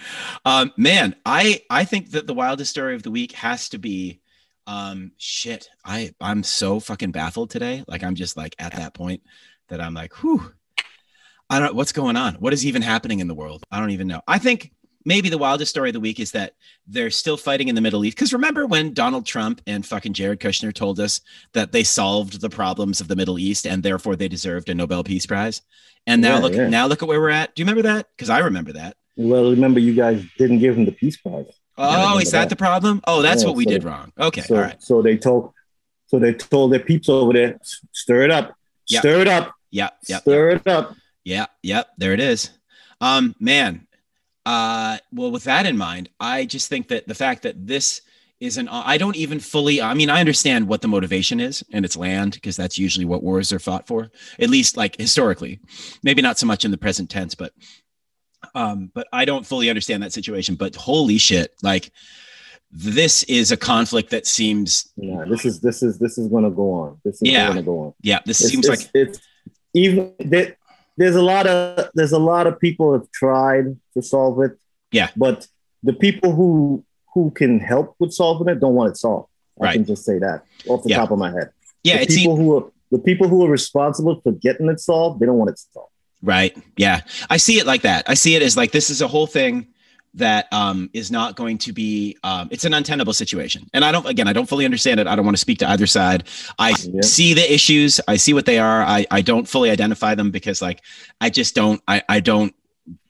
um, 0.46 0.72
man. 0.77 1.15
I 1.25 1.62
I 1.69 1.86
think 1.86 2.12
that 2.12 2.27
the 2.27 2.34
wildest 2.34 2.72
story 2.72 2.96
of 2.96 3.03
the 3.03 3.12
week 3.12 3.34
has 3.34 3.69
to 3.69 3.77
be. 3.77 4.22
Um, 4.67 5.13
shit, 5.17 5.67
I 5.84 6.13
I'm 6.22 6.43
so 6.43 6.79
fucking 6.79 7.12
baffled 7.12 7.50
today. 7.50 7.84
Like 7.88 8.03
I'm 8.03 8.15
just 8.15 8.38
like 8.38 8.55
at 8.60 8.74
that 8.74 8.93
point 8.93 9.24
that 9.69 9.81
I'm 9.81 9.93
like, 9.93 10.13
whew, 10.22 10.53
I 11.50 11.60
don't 11.60 11.75
what's 11.75 11.91
going 11.91 12.15
on. 12.15 12.36
What 12.36 12.53
is 12.53 12.65
even 12.65 12.81
happening 12.81 13.19
in 13.19 13.27
the 13.27 13.34
world? 13.34 13.65
I 13.72 13.79
don't 13.79 13.91
even 13.91 14.08
know. 14.08 14.22
I 14.27 14.38
think 14.38 14.72
maybe 15.06 15.29
the 15.29 15.38
wildest 15.38 15.70
story 15.72 15.89
of 15.89 15.94
the 15.94 16.00
week 16.00 16.20
is 16.20 16.32
that 16.32 16.53
they're 16.88 17.10
still 17.10 17.38
fighting 17.38 17.68
in 17.68 17.75
the 17.75 17.82
Middle 17.82 18.03
East. 18.06 18.18
Because 18.18 18.34
remember 18.34 18.65
when 18.65 18.94
Donald 18.94 19.25
Trump 19.25 19.62
and 19.68 19.86
fucking 19.86 20.13
Jared 20.13 20.39
Kushner 20.39 20.74
told 20.74 21.00
us 21.00 21.22
that 21.53 21.72
they 21.72 21.84
solved 21.84 22.41
the 22.41 22.50
problems 22.50 23.00
of 23.01 23.08
the 23.08 23.15
Middle 23.15 23.39
East 23.39 23.65
and 23.65 23.82
therefore 23.84 24.15
they 24.15 24.27
deserved 24.27 24.70
a 24.70 24.75
Nobel 24.75 25.03
Peace 25.03 25.25
Prize? 25.25 25.62
And 26.08 26.22
now 26.22 26.36
Yeah, 26.36 26.39
look, 26.41 26.53
yeah. 26.53 26.68
now 26.70 26.88
look 26.88 27.01
at 27.03 27.08
where 27.10 27.20
we're 27.22 27.29
at. 27.29 27.56
Do 27.56 27.62
you 27.62 27.65
remember 27.65 27.84
that? 27.84 28.08
Because 28.15 28.29
I 28.29 28.39
remember 28.39 28.74
that. 28.74 28.96
well, 29.15 29.50
remember 29.51 29.79
you 29.79 29.94
guys 29.94 30.24
didn't 30.38 30.60
give 30.60 30.75
them 30.75 30.86
the 30.86 30.91
peace 30.94 31.18
prize. 31.18 31.46
Oh, 31.77 32.20
is 32.20 32.32
that, 32.32 32.39
that. 32.41 32.50
the 32.50 32.56
problem? 32.56 33.01
Oh, 33.08 33.22
that's 33.22 33.41
Yeah, 33.44 33.50
what 33.50 33.58
we 33.58 33.63
so- 33.65 33.70
did 33.70 33.84
wrong. 33.86 34.12
Okay, 34.20 34.41
So 34.41 34.56
all 34.56 34.62
right. 34.62 34.82
so 34.82 35.01
they 35.01 35.18
told 35.18 35.53
so 36.08 36.18
they 36.20 36.34
told 36.34 36.72
their 36.74 36.79
peeps 36.79 37.08
over 37.08 37.32
there, 37.34 37.60
stir 37.91 38.24
it 38.24 38.32
up, 38.32 38.53
Yeah. 38.88 39.00
stir 39.01 39.22
it 39.22 39.27
up, 39.27 39.53
Yeah, 39.72 39.89
yeah, 40.08 40.18
stir 40.20 40.50
it 40.50 40.68
up. 40.68 40.96
Yeah, 41.24 41.46
yep, 41.62 41.88
there 41.98 42.13
it 42.13 42.20
is. 42.20 42.50
Um, 43.00 43.36
man, 43.39 43.86
uh, 44.50 44.98
well, 45.12 45.32
with 45.32 45.44
that 45.44 45.65
in 45.68 45.77
mind, 45.77 46.10
I 46.20 46.46
just 46.46 46.70
think 46.70 46.88
that 46.88 47.08
the 47.08 47.13
fact 47.24 47.44
that 47.44 47.68
this 47.68 48.01
is 48.39 48.58
an, 48.58 48.68
I 48.70 48.98
don't 48.98 49.18
even 49.18 49.39
fully, 49.39 49.82
I 49.82 49.94
mean, 49.94 50.10
I 50.10 50.20
understand 50.20 50.68
what 50.68 50.82
the 50.82 50.88
motivation 50.88 51.39
is, 51.39 51.63
and 51.74 51.86
it's 51.86 51.98
land, 51.98 52.32
because 52.34 52.56
that's 52.56 52.79
usually 52.79 53.06
what 53.06 53.22
wars 53.22 53.53
are 53.53 53.60
fought 53.60 53.86
for, 53.86 54.10
at 54.39 54.50
least 54.50 54.77
like 54.77 54.96
historically. 54.98 55.60
Maybe 56.01 56.22
not 56.22 56.39
so 56.39 56.48
much 56.48 56.65
in 56.65 56.72
the 56.72 56.77
present 56.86 57.10
tense, 57.10 57.36
but, 57.36 57.51
um, 58.56 58.91
but 58.96 59.08
I 59.13 59.25
don't 59.25 59.46
fully 59.46 59.70
understand 59.70 60.01
that 60.01 60.13
situation. 60.13 60.56
But 60.56 60.75
holy 60.75 61.20
shit, 61.20 61.53
like, 61.62 61.91
this 62.72 63.24
is 63.24 63.51
a 63.51 63.58
conflict 63.58 64.10
that 64.12 64.25
seems, 64.25 64.91
Nah, 64.96 65.25
this 65.25 65.44
is 65.44 65.60
this 65.60 65.84
is 65.84 66.00
this 66.00 66.18
is 66.18 66.27
gonna 66.34 66.51
go 66.51 66.72
on. 66.72 67.01
This 67.03 67.15
is 67.22 67.29
Yeah. 67.29 67.48
gonna 67.48 67.63
go 67.63 67.79
on. 67.86 67.94
yeah, 68.01 68.20
this 68.25 68.41
It's, 68.41 68.50
seems 68.51 68.68
it's, 68.68 68.82
like, 68.84 68.91
it's 68.94 69.20
even 69.74 70.13
there, 70.20 70.56
there's 71.00 71.15
a 71.15 71.22
lot 71.34 71.46
of 71.48 71.89
there's 71.96 72.12
a 72.12 72.20
lot 72.20 72.46
of 72.50 72.60
people 72.60 72.88
have 72.94 73.08
tried 73.12 73.65
to 73.96 74.01
solve 74.01 74.36
it. 74.46 74.51
Yeah. 74.91 75.10
But 75.15 75.48
the 75.82 75.94
people 75.94 76.32
who 76.34 76.84
who 77.13 77.32
can 77.32 77.60
help 77.60 77.96
with 78.00 78.12
solving 78.13 78.48
it 78.53 78.60
don't 78.60 78.75
want 78.75 78.91
it 78.91 78.98
solved. 78.98 79.29
I 79.62 79.74
can 79.74 79.86
just 79.86 80.03
say 80.06 80.20
that 80.20 80.44
off 80.68 80.84
the 80.84 80.89
Yeah. 80.89 80.98
top 80.98 81.12
of 81.12 81.20
my 81.25 81.32
head. 81.32 81.50
yeah, 81.84 81.98
the 82.00 82.06
people 82.20 82.36
who 82.36 82.58
are 82.58 82.65
the 82.91 83.00
people 83.00 83.27
who 83.27 83.46
are 83.46 83.50
responsible 83.50 84.20
for 84.24 84.32
getting 84.34 84.68
it 84.70 84.79
solved, 84.79 85.20
they 85.20 85.25
don't 85.25 85.38
want 85.38 85.51
it 85.51 85.60
solved. 85.74 85.91
Right. 86.22 86.53
Yeah. 86.75 87.01
I 87.29 87.38
see 87.38 87.58
it 87.60 87.65
like 87.65 87.84
that. 87.84 88.03
I 88.08 88.15
see 88.15 88.36
it 88.36 88.41
as 88.41 88.58
like 88.58 88.72
this 88.72 88.89
is 88.89 89.01
a 89.01 89.08
whole 89.08 89.27
thing 89.27 89.68
that 90.16 90.51
um, 90.51 90.89
is 90.94 91.12
not 91.12 91.36
going 91.36 91.58
to 91.60 91.72
be 91.74 92.18
um, 92.24 92.50
it's 92.51 92.66
an 92.66 92.74
untenable 92.74 93.13
situation. 93.13 93.70
And 93.74 93.86
i 93.86 93.92
don't 93.92 94.06
again 94.08 94.28
i 94.28 94.34
don't 94.34 94.48
fully 94.48 94.66
understand 94.66 95.00
it. 95.00 95.08
I 95.08 95.16
don't 95.16 95.25
want 95.25 95.38
to 95.38 95.42
speak 95.42 95.60
to 95.60 95.70
either 95.70 95.88
side. 95.88 96.28
I 96.58 96.70
Yeah. 96.70 97.01
see 97.01 97.34
the 97.34 97.54
issues. 97.54 98.01
I 98.08 98.16
see 98.18 98.34
what 98.34 98.46
they 98.46 98.60
are. 98.60 98.82
I, 98.82 99.06
I 99.12 99.22
don't 99.22 99.48
fully 99.48 99.70
identify 99.70 100.16
them 100.16 100.32
because 100.32 100.62
like 100.62 100.82
i 101.22 101.30
just 101.30 101.56
don't 101.56 101.82
i, 101.88 102.01
I 102.10 102.20
don't 102.20 102.54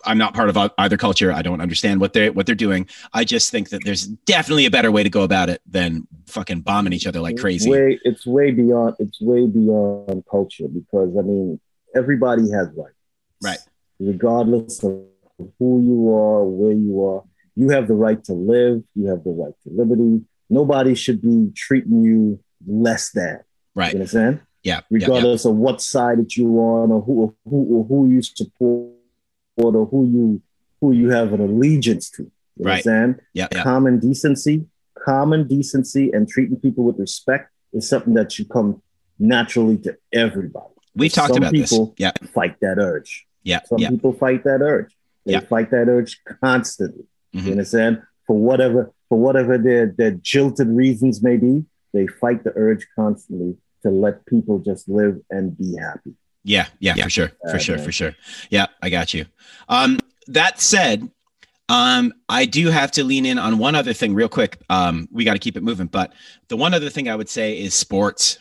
i'm 0.06 0.18
not 0.18 0.34
part 0.34 0.50
of 0.50 0.72
either 0.78 0.98
culture. 0.98 1.32
I 1.32 1.42
don't 1.42 1.62
understand 1.62 2.02
what 2.02 2.14
they're 2.14 2.32
what 2.32 2.46
they're 2.46 2.56
doing. 2.56 2.88
I 3.14 3.24
just 3.24 3.52
think 3.52 3.70
that 3.70 3.82
there's 3.86 4.08
definitely 4.08 4.66
a 4.66 4.72
better 4.72 4.92
way 4.92 5.04
to 5.04 5.10
go 5.10 5.24
about 5.24 5.50
it 5.50 5.62
than 5.66 6.08
fucking 6.28 6.62
bombing 6.62 6.94
each 6.94 7.08
other 7.08 7.20
like 7.20 7.38
crazy. 7.38 7.70
Way 7.70 8.00
it's 8.04 8.26
way 8.26 8.52
beyond 8.52 8.96
it's 9.00 9.22
way 9.22 9.46
beyond 9.48 10.24
culture 10.30 10.68
because 10.68 11.16
I 11.18 11.22
mean 11.22 11.60
everybody 11.96 12.50
has 12.52 12.68
rights. 12.76 12.96
Right. 13.42 13.60
Regardless 14.00 14.84
of 14.84 15.04
who 15.60 15.82
you 15.84 16.14
are, 16.16 16.44
where 16.46 16.72
you 16.74 17.04
are, 17.06 17.24
you 17.56 17.70
have 17.70 17.88
the 17.88 17.94
right 17.94 18.24
to 18.26 18.34
live, 18.34 18.84
you 18.96 19.08
have 19.08 19.24
the 19.24 19.32
right 19.32 19.54
to 19.64 19.70
liberty. 19.72 20.22
Nobody 20.50 20.96
should 20.96 21.22
be 21.22 21.52
treating 21.56 22.04
you 22.04 22.40
less 22.68 23.12
than. 23.12 23.40
right 23.76 23.94
You 23.94 24.00
understand? 24.00 24.42
yeah 24.64 24.74
yeah, 24.74 24.76
yeah. 24.76 24.82
Regardless 25.08 25.46
of 25.46 25.56
what 25.56 25.82
side 25.82 26.18
that 26.20 26.36
you're 26.36 26.60
on 26.82 26.92
or 26.92 27.02
who 27.02 27.14
or 27.24 27.34
who 27.50 27.60
or 27.76 27.84
who 27.86 28.10
you 28.10 28.22
support 28.22 28.94
or 29.58 29.86
who 29.86 30.06
you 30.16 30.42
who 30.82 30.92
you 30.94 31.10
have 31.12 31.34
an 31.34 31.42
allegiance 31.42 32.10
to. 32.12 32.24
You 32.24 32.66
Right. 32.66 32.72
understand? 32.86 33.22
yeah 33.34 33.48
yeah 33.52 33.64
common 33.64 34.00
decency, 34.00 34.66
common 35.06 35.48
decency, 35.48 36.12
and 36.12 36.28
treating 36.28 36.58
people 36.60 36.84
with 36.84 36.98
respect 37.00 37.52
is 37.74 37.88
something 37.88 38.14
that 38.16 38.32
should 38.34 38.50
come 38.50 38.82
naturally 39.18 39.78
to 39.86 39.98
everybody. 40.14 40.74
we've 40.96 41.14
talked 41.14 41.34
Some 41.34 41.44
about 41.44 41.54
this 41.54 41.70
people- 41.70 41.94
yeah 41.98 42.12
Fight 42.34 42.56
that 42.62 42.78
urge. 42.80 43.26
yeah 43.44 43.62
Some 43.70 43.80
yeah 43.80 43.90
people 43.92 44.12
fight 44.14 44.44
that 44.44 44.62
urge. 44.62 44.92
They 45.30 45.34
Yeah. 45.36 45.42
fight 45.42 45.70
that 45.72 45.88
urge 45.88 46.20
constantly. 46.44 47.06
Mhm. 47.36 47.46
You 47.46 47.52
understand? 47.52 48.02
For 48.26 48.36
whatever 48.38 48.92
for 49.10 49.20
whatever 49.20 49.58
their 49.58 49.88
their 49.98 50.12
jilted 50.12 50.68
reasons 50.68 51.22
may 51.22 51.38
be, 51.38 51.66
they 51.94 52.08
fight 52.08 52.44
the 52.44 52.54
urge 52.56 52.88
constantly 52.96 53.56
to 53.84 53.90
let 53.92 54.26
people 54.26 54.60
just 54.60 54.90
live 54.90 55.20
and 55.30 55.58
be 55.58 55.76
happy. 55.78 56.14
Yeah, 56.44 56.68
yeah, 56.80 56.96
for 56.96 57.10
sure, 57.10 57.28
for 57.44 57.50
Yeah, 57.54 57.58
sure, 57.58 57.76
man. 57.78 57.86
for 57.86 57.92
sure. 57.92 58.16
Yeah, 58.50 58.66
I 58.82 58.90
got 58.90 59.14
you. 59.14 59.26
Um, 59.68 60.00
that 60.28 60.60
said, 60.60 61.10
um, 61.70 62.14
I 62.28 62.46
do 62.46 62.68
have 62.70 62.92
to 62.94 63.04
lean 63.04 63.26
in 63.26 63.38
on 63.38 63.58
one 63.60 63.76
other 63.76 63.94
thing 63.94 64.14
real 64.16 64.30
quick. 64.30 64.58
Um, 64.70 65.08
we 65.12 65.24
got 65.24 65.34
to 65.34 65.40
keep 65.40 65.58
it 65.58 65.64
moving, 65.64 65.88
but 65.88 66.14
the 66.48 66.58
one 66.58 66.74
other 66.74 66.90
thing 66.90 67.08
I 67.10 67.16
would 67.16 67.30
say 67.30 67.60
is 67.60 67.74
sports. 67.76 68.40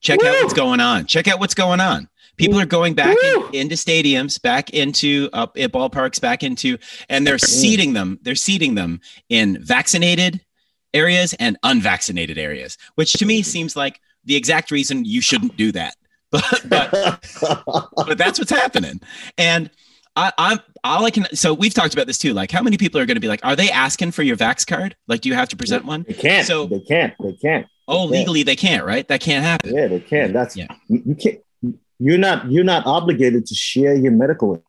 Check 0.00 0.22
out 0.24 0.34
what's 0.42 0.52
going 0.54 0.80
on. 0.80 1.06
Check 1.06 1.28
out 1.28 1.38
what's 1.40 1.54
going 1.54 1.80
on. 1.80 2.08
People 2.36 2.58
are 2.58 2.66
going 2.66 2.94
back 2.94 3.16
in, 3.22 3.54
into 3.54 3.74
stadiums, 3.74 4.40
back 4.40 4.70
into 4.70 5.28
up 5.32 5.56
at 5.58 5.70
ballparks, 5.70 6.20
back 6.20 6.42
into, 6.42 6.78
and 7.08 7.26
they're 7.26 7.36
mm. 7.36 7.44
seating 7.44 7.92
them. 7.92 8.18
They're 8.22 8.34
seating 8.34 8.74
them 8.74 9.00
in 9.28 9.62
vaccinated 9.62 10.40
areas 10.94 11.34
and 11.34 11.58
unvaccinated 11.62 12.38
areas, 12.38 12.78
which 12.94 13.12
to 13.14 13.26
me 13.26 13.40
mm-hmm. 13.40 13.50
seems 13.50 13.76
like 13.76 14.00
the 14.24 14.36
exact 14.36 14.70
reason 14.70 15.04
you 15.04 15.20
shouldn't 15.20 15.56
do 15.56 15.72
that. 15.72 15.96
But 16.32 16.62
but 16.66 17.90
but 18.06 18.16
that's 18.16 18.38
what's 18.38 18.50
happening. 18.50 19.02
And 19.36 19.70
I, 20.16 20.32
I'm 20.38 20.60
all 20.84 21.04
I 21.04 21.10
can. 21.10 21.26
So 21.34 21.52
we've 21.52 21.74
talked 21.74 21.92
about 21.92 22.06
this 22.06 22.18
too. 22.18 22.32
Like, 22.32 22.50
how 22.50 22.62
many 22.62 22.78
people 22.78 23.00
are 23.00 23.06
going 23.06 23.16
to 23.16 23.20
be 23.20 23.28
like, 23.28 23.44
are 23.44 23.54
they 23.54 23.70
asking 23.70 24.12
for 24.12 24.22
your 24.22 24.36
Vax 24.36 24.66
card? 24.66 24.96
Like, 25.08 25.20
do 25.20 25.28
you 25.28 25.34
have 25.34 25.48
to 25.50 25.56
present 25.56 25.84
one? 25.84 26.04
they 26.08 26.14
can't. 26.14 26.46
So- 26.46 26.66
they 26.66 26.80
can't. 26.80 27.14
They 27.22 27.32
can't. 27.34 27.66
Oh, 27.88 28.04
Yeah. 28.04 28.18
legally 28.18 28.42
they 28.44 28.56
can't, 28.56 28.86
right? 28.86 29.06
That 29.08 29.20
can't 29.20 29.44
happen. 29.44 29.74
Yeah, 29.74 29.88
they 29.88 30.00
can. 30.00 30.32
That's 30.32 30.56
Yeah. 30.56 30.68
you, 30.88 31.02
you 31.04 31.14
can't. 31.14 31.38
You're 32.02 32.18
not. 32.18 32.50
You're 32.50 32.64
not 32.64 32.84
obligated 32.86 33.46
to 33.46 33.54
share 33.54 33.94
your 33.94 34.12
medical. 34.12 34.62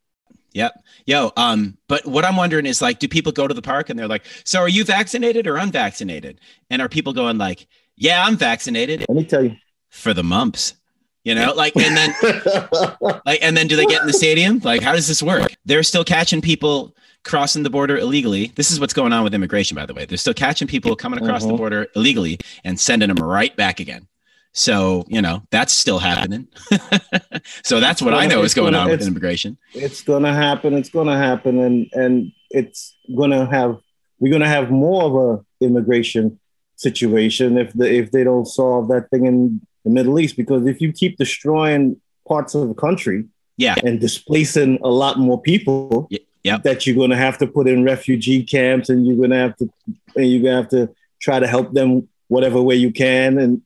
Yep. 0.53 0.73
Yo, 1.07 1.31
um, 1.35 1.77
but 1.87 2.05
what 2.05 2.23
I'm 2.25 2.35
wondering 2.35 2.67
is 2.67 2.79
like, 2.79 2.99
do 2.99 3.07
people 3.07 3.31
go 3.31 3.47
to 3.47 3.53
the 3.55 3.61
park 3.61 3.89
and 3.89 3.97
they're 3.97 4.07
like, 4.07 4.23
so 4.43 4.59
are 4.59 4.69
you 4.69 4.83
vaccinated 4.83 5.47
or 5.47 5.57
unvaccinated? 5.57 6.39
And 6.69 6.79
are 6.79 6.87
people 6.87 7.11
going 7.11 7.39
like, 7.39 7.65
yeah, 7.97 8.23
I'm 8.23 8.37
vaccinated 8.37 9.03
Let 9.09 9.15
me 9.15 9.25
tell 9.25 9.43
you. 9.43 9.55
for 9.89 10.13
the 10.13 10.23
mumps? 10.23 10.75
You 11.23 11.33
know, 11.33 11.53
like, 11.55 11.75
and 11.75 11.97
then 11.97 12.13
like, 13.25 13.39
and 13.41 13.57
then 13.57 13.67
do 13.67 13.75
they 13.75 13.85
get 13.85 14.01
in 14.01 14.07
the 14.07 14.13
stadium? 14.13 14.59
Like, 14.59 14.81
how 14.83 14.91
does 14.93 15.07
this 15.07 15.23
work? 15.23 15.55
They're 15.65 15.81
still 15.81 16.03
catching 16.03 16.41
people 16.41 16.95
crossing 17.23 17.63
the 17.63 17.69
border 17.71 17.97
illegally. 17.97 18.51
This 18.55 18.69
is 18.69 18.79
what's 18.79 18.93
going 18.93 19.11
on 19.13 19.23
with 19.23 19.33
immigration, 19.33 19.73
by 19.75 19.85
the 19.87 19.93
way. 19.93 20.05
They're 20.05 20.17
still 20.17 20.33
catching 20.33 20.67
people 20.67 20.95
coming 20.95 21.19
across 21.23 21.43
the 21.45 21.53
Mhm. 21.53 21.57
border 21.57 21.87
illegally 21.95 22.37
and 22.65 22.79
sending 22.79 23.07
them 23.07 23.25
right 23.25 23.55
back 23.55 23.79
again. 23.79 24.07
So, 24.53 25.03
you 25.07 25.22
know, 25.22 25.41
that's 25.50 25.74
still 25.74 25.98
happening. 26.00 26.48
so 27.63 27.79
that's 27.79 28.01
what 28.01 28.13
I 28.13 28.27
know 28.27 28.43
is 28.43 28.53
going 28.53 28.74
gonna- 28.74 28.86
on 28.86 28.89
with 28.91 29.05
immigration. 29.05 29.57
it's 29.74 30.01
gonna 30.03 30.33
happen. 30.33 30.74
It's 30.75 30.89
gonna 30.89 31.17
happen, 31.17 31.60
and 31.60 31.89
and 31.93 32.31
it's 32.51 32.95
gonna 33.15 33.45
have. 33.50 33.77
We're 34.19 34.31
gonna 34.31 34.48
have 34.48 34.69
more 34.72 35.03
of 35.03 35.15
a 35.15 35.65
immigration 35.65 36.39
situation 36.75 37.57
if 37.57 37.74
the 37.74 37.91
if 37.91 38.12
they 38.12 38.24
don't 38.24 38.45
solve 38.45 38.88
that 38.89 39.10
thing 39.10 39.25
in 39.25 39.62
the 39.83 39.89
Middle 39.89 40.19
East. 40.19 40.38
Because 40.38 40.65
if 40.67 40.79
you 40.81 40.93
keep 40.93 41.17
destroying 41.17 42.00
parts 42.27 42.53
of 42.55 42.67
the 42.67 42.75
country, 42.75 43.25
Yeah. 43.57 43.75
and 43.83 44.00
displacing 44.00 44.79
a 44.83 44.89
lot 44.89 45.17
more 45.19 45.41
people, 45.41 46.07
yeah. 46.12 46.19
yep. 46.43 46.63
that 46.63 46.86
you're 46.86 46.95
gonna 46.95 47.17
have 47.17 47.39
to 47.39 47.48
put 47.48 47.67
in 47.67 47.83
refugee 47.83 48.43
camps, 48.43 48.89
and 48.89 49.05
you're 49.05 49.17
gonna 49.17 49.39
have 49.39 49.57
to 49.57 49.69
and 50.15 50.27
you're 50.29 50.43
gonna 50.43 50.57
have 50.62 50.69
to 50.69 50.93
try 51.19 51.39
to 51.39 51.48
help 51.48 51.74
them 51.74 52.07
whatever 52.27 52.62
way 52.62 52.75
you 52.75 52.91
can, 52.91 53.39
and 53.39 53.62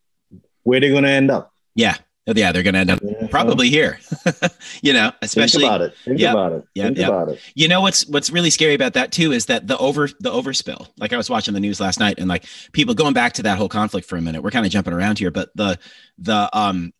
where 0.67 0.79
they're 0.79 0.93
gonna 0.93 1.07
end 1.07 1.31
up. 1.31 1.53
Yeah. 1.75 1.95
Yeah, 2.29 2.51
they're 2.51 2.61
going 2.61 2.73
to 2.73 2.81
end 2.81 2.91
up 2.91 3.01
know? 3.01 3.29
probably 3.29 3.69
here. 3.69 4.01
you 4.81 4.91
know, 4.91 5.13
especially 5.21 5.61
think 5.61 5.71
about 5.71 5.81
it. 5.81 5.93
Think 6.03 6.19
Yep. 6.19 6.33
about 6.33 6.51
it. 6.51 6.65
Think 6.75 6.97
yep. 6.97 7.07
about 7.07 7.29
it. 7.29 7.39
you 7.55 7.69
know 7.69 7.79
what's 7.79 8.05
what's 8.07 8.29
really 8.29 8.49
scary 8.49 8.73
about 8.73 8.95
that 8.95 9.13
too 9.13 9.31
is 9.31 9.45
that 9.45 9.65
the 9.65 9.77
over 9.77 10.09
the 10.19 10.29
overspill 10.29 10.89
like 10.97 11.13
i 11.13 11.15
was 11.15 11.29
watching 11.29 11.53
the 11.53 11.61
news 11.61 11.79
last 11.79 12.01
night 12.01 12.19
and 12.19 12.27
like 12.27 12.43
people 12.73 12.93
going 12.93 13.13
back 13.13 13.31
to 13.31 13.43
that 13.43 13.57
whole 13.57 13.69
conflict 13.69 14.09
for 14.09 14.17
a 14.17 14.21
minute 14.21 14.43
we're 14.43 14.51
kind 14.51 14.65
of 14.65 14.71
jumping 14.73 14.91
around 14.91 15.19
here 15.19 15.31
but 15.31 15.51
the 15.55 15.79
the 16.17 16.49
um 16.51 16.91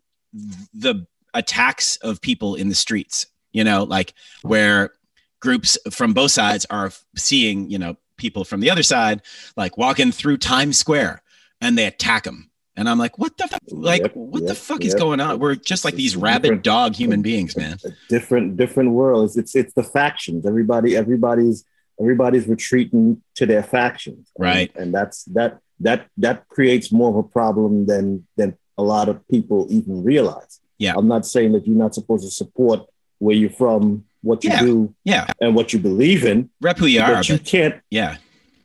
the 0.74 1.06
attacks 1.34 1.98
of 1.98 2.22
people 2.22 2.56
in 2.56 2.70
the 2.70 2.76
streets. 2.76 3.28
You 3.52 3.64
know, 3.64 3.84
like 3.84 4.14
where 4.44 4.92
groups 5.40 5.78
from 5.92 6.14
both 6.14 6.32
sides 6.32 6.66
are 6.70 6.92
seeing 7.16 7.70
you 7.70 7.80
know 7.80 7.98
people 8.18 8.44
from 8.44 8.60
the 8.60 8.70
other 8.70 8.84
side 8.84 9.22
like 9.56 9.78
walking 9.78 10.12
through 10.12 10.38
Times 10.38 10.78
Square 10.78 11.22
and 11.62 11.78
they 11.78 11.86
attack 11.86 12.24
them. 12.24 12.52
And 12.78 12.88
I'm 12.88 13.00
like, 13.00 13.18
what 13.18 13.36
the 13.38 13.48
fuck? 13.48 13.62
Like, 13.72 14.04
Yep, 14.04 14.16
what 14.16 14.42
the 14.44 14.48
yep, 14.50 14.58
fuck 14.58 14.86
is 14.86 14.94
going 14.96 15.20
on? 15.20 15.40
We're 15.40 15.56
just 15.56 15.84
like 15.84 15.96
these 15.96 16.16
rabid 16.16 16.62
dog 16.62 16.96
human 16.96 17.22
beings, 17.22 17.58
man. 17.58 17.78
different 18.08 18.56
different 18.56 18.92
worlds. 18.92 19.36
It's 19.36 19.56
it's 19.56 19.74
the 19.74 19.84
factions. 19.84 20.46
Everybody 20.46 20.96
everybody's 20.96 21.66
everybody's 22.00 22.48
retreating 22.48 23.22
to 23.36 23.46
their 23.48 23.64
factions. 23.64 24.30
Right. 24.38 24.72
And, 24.76 24.84
and 24.86 24.94
that's 24.94 25.24
that 25.26 25.60
that 25.80 26.08
that 26.18 26.48
creates 26.50 26.92
more 26.92 27.10
of 27.10 27.16
a 27.18 27.24
problem 27.24 27.88
than 27.88 28.28
than 28.38 28.56
a 28.78 28.84
lot 28.84 29.10
of 29.10 29.28
people 29.28 29.66
even 29.72 30.04
realize. 30.04 30.60
Yeah. 30.78 30.94
I'm 30.96 31.08
not 31.08 31.26
saying 31.26 31.54
that 31.54 31.66
you're 31.66 31.76
not 31.76 31.96
supposed 31.96 32.24
to 32.24 32.30
support 32.32 32.86
where 33.18 33.36
you're 33.36 33.50
from, 33.50 34.06
what 34.22 34.44
you 34.44 34.52
Yeah. 34.52 34.62
do, 34.62 34.96
Yeah, 35.04 35.26
and 35.42 35.56
what 35.56 35.74
you 35.74 35.80
believe 35.80 36.24
in, 36.26 36.52
rep 36.62 36.78
who 36.78 36.86
you 36.86 37.02
are, 37.02 37.16
but 37.16 37.28
you 37.30 37.40
can't 37.40 37.82
yeah, 37.90 38.18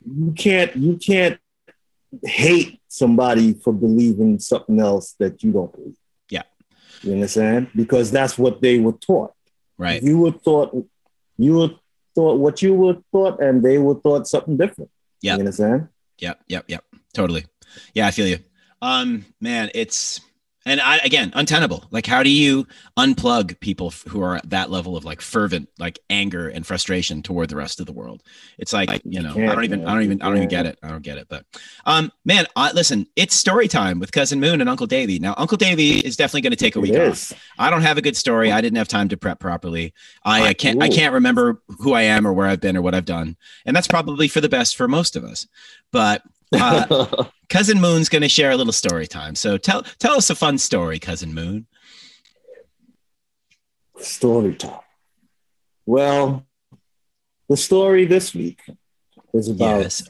you 0.04 0.32
can't 0.36 0.76
you 0.76 0.98
can't 0.98 1.38
hate 2.24 2.78
somebody 2.92 3.54
for 3.54 3.72
believing 3.72 4.38
something 4.38 4.78
else 4.78 5.14
that 5.18 5.42
you 5.42 5.50
don't 5.50 5.72
believe. 5.72 5.96
Yeah. 6.28 6.42
You 7.02 7.14
understand? 7.14 7.68
Because 7.74 8.10
that's 8.10 8.36
what 8.36 8.60
they 8.60 8.78
were 8.78 8.92
taught. 8.92 9.32
right. 9.78 10.02
You 10.02 10.18
were 10.18 10.32
taught 10.32 10.70
you 11.38 11.54
were 11.54 11.70
taught 12.14 12.38
what 12.38 12.60
you 12.60 12.74
were 12.74 12.98
taught 13.10 13.40
and 13.40 13.62
they 13.62 13.78
were 13.78 13.94
taught 13.94 14.26
something 14.28 14.58
different. 14.58 14.90
Yeah. 15.22 15.34
You 15.34 15.40
understand? 15.40 15.88
Yep, 16.18 16.40
yep, 16.48 16.64
yep. 16.68 16.84
Totally. 17.14 17.46
Yeah, 17.94 18.06
I 18.06 18.10
feel 18.10 18.26
you. 18.26 18.38
Um, 18.82 19.24
man, 19.40 19.70
it's 19.74 20.20
and 20.64 20.80
I 20.80 20.98
again 20.98 21.32
untenable. 21.34 21.84
Like, 21.90 22.06
how 22.06 22.22
do 22.22 22.30
you 22.30 22.66
unplug 22.98 23.60
people 23.60 23.88
f- 23.88 24.04
who 24.08 24.22
are 24.22 24.36
at 24.36 24.50
that 24.50 24.70
level 24.70 24.96
of 24.96 25.04
like 25.04 25.20
fervent, 25.20 25.68
like 25.78 25.98
anger 26.10 26.48
and 26.48 26.66
frustration 26.66 27.22
toward 27.22 27.48
the 27.50 27.56
rest 27.56 27.80
of 27.80 27.86
the 27.86 27.92
world? 27.92 28.22
It's 28.58 28.72
like 28.72 29.02
you 29.04 29.22
know, 29.22 29.32
I 29.32 29.54
don't 29.54 29.64
even. 29.64 29.86
I 29.86 29.94
don't 29.94 30.02
even, 30.02 30.22
I 30.22 30.26
don't 30.26 30.36
even 30.36 30.48
get 30.48 30.66
it. 30.66 30.78
I 30.82 30.88
don't 30.88 31.02
get 31.02 31.18
it. 31.18 31.26
But, 31.28 31.44
um, 31.86 32.12
man, 32.24 32.46
I, 32.56 32.72
listen, 32.72 33.06
it's 33.16 33.34
story 33.34 33.68
time 33.68 33.98
with 33.98 34.12
cousin 34.12 34.40
Moon 34.40 34.60
and 34.60 34.68
Uncle 34.70 34.86
davey 34.86 35.18
Now, 35.18 35.34
Uncle 35.36 35.56
davey 35.56 35.98
is 35.98 36.16
definitely 36.16 36.42
going 36.42 36.52
to 36.52 36.56
take 36.56 36.76
a 36.76 36.80
week 36.80 36.94
off. 36.96 37.32
I 37.58 37.70
don't 37.70 37.82
have 37.82 37.98
a 37.98 38.02
good 38.02 38.16
story. 38.16 38.52
I 38.52 38.60
didn't 38.60 38.76
have 38.78 38.88
time 38.88 39.08
to 39.08 39.16
prep 39.16 39.40
properly. 39.40 39.94
I, 40.24 40.48
I 40.48 40.54
can't 40.54 40.82
I 40.82 40.88
can't 40.88 41.14
remember 41.14 41.62
who 41.80 41.92
I 41.92 42.02
am 42.02 42.26
or 42.26 42.32
where 42.32 42.46
I've 42.46 42.60
been 42.60 42.76
or 42.76 42.82
what 42.82 42.94
I've 42.94 43.04
done. 43.04 43.36
And 43.66 43.74
that's 43.74 43.88
probably 43.88 44.28
for 44.28 44.40
the 44.40 44.48
best 44.48 44.76
for 44.76 44.88
most 44.88 45.16
of 45.16 45.24
us. 45.24 45.46
But 45.90 46.22
uh, 46.52 47.24
cousin 47.48 47.80
Moon's 47.80 48.08
going 48.08 48.22
to 48.22 48.28
share 48.28 48.50
a 48.50 48.56
little 48.56 48.72
story 48.72 49.06
time. 49.06 49.34
So 49.34 49.56
tell 49.56 49.82
tell 49.98 50.16
us 50.16 50.30
a 50.30 50.34
fun 50.34 50.58
story, 50.58 50.98
cousin 50.98 51.34
Moon. 51.34 51.66
story 53.98 54.54
time. 54.54 54.80
Well, 55.86 56.46
the 57.48 57.56
story 57.56 58.04
this 58.04 58.34
week 58.34 58.60
is 59.32 59.48
about 59.48 59.80
yes. 59.82 60.08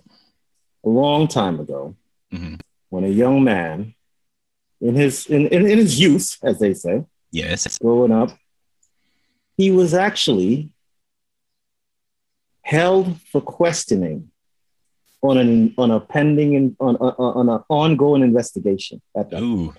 a 0.85 0.89
long 0.89 1.29
time 1.29 1.61
ago 1.61 1.97
Mhm. 2.33 2.61
when 2.89 3.05
a 3.05 3.09
young 3.09 3.45
man 3.45 3.95
in 4.81 4.95
his 4.95 5.27
in, 5.27 5.47
in, 5.49 5.67
in 5.69 5.79
his 5.79 6.01
youth, 6.01 6.39
as 6.43 6.59
they 6.59 6.75
say, 6.75 7.05
Yes. 7.31 7.79
growing 7.79 8.13
up, 8.13 8.37
he 9.57 9.71
was 9.71 9.95
actually 9.95 10.71
held 12.63 13.21
for 13.31 13.41
questioning 13.41 14.31
on 15.23 15.39
an 15.39 15.75
on 15.79 15.91
a 15.91 16.01
pending 16.01 16.55
in, 16.55 16.77
on 16.81 16.97
on, 16.97 17.15
on 17.19 17.49
an 17.49 17.65
ongoing 17.69 18.23
investigation. 18.23 19.01
At 19.17 19.31
that. 19.31 19.43
Ooh. 19.43 19.75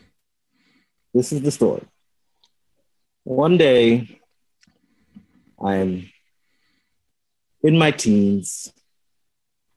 This 1.14 1.32
is 1.32 1.42
the 1.42 1.52
story. 1.52 1.84
One 3.24 3.58
day, 3.58 4.20
I 5.64 5.76
am 5.76 6.10
in 7.62 7.78
my 7.78 7.92
teens, 7.92 8.74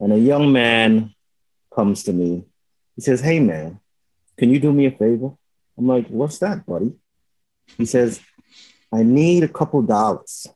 and 0.00 0.12
a 0.12 0.18
young 0.18 0.52
man 0.52 1.14
comes 1.74 2.04
to 2.04 2.12
me. 2.12 2.46
He 2.94 3.02
says, 3.02 3.20
Hey, 3.20 3.38
man, 3.38 3.80
can 4.36 4.50
you 4.50 4.58
do 4.58 4.72
me 4.72 4.86
a 4.86 4.90
favor? 4.90 5.32
I'm 5.76 5.86
like, 5.86 6.08
What's 6.08 6.38
that, 6.38 6.66
buddy? 6.66 6.94
He 7.76 7.84
says, 7.94 8.20
I 8.92 9.02
need 9.02 9.44
a 9.44 9.48
couple 9.48 9.82
dollars. 9.82 10.46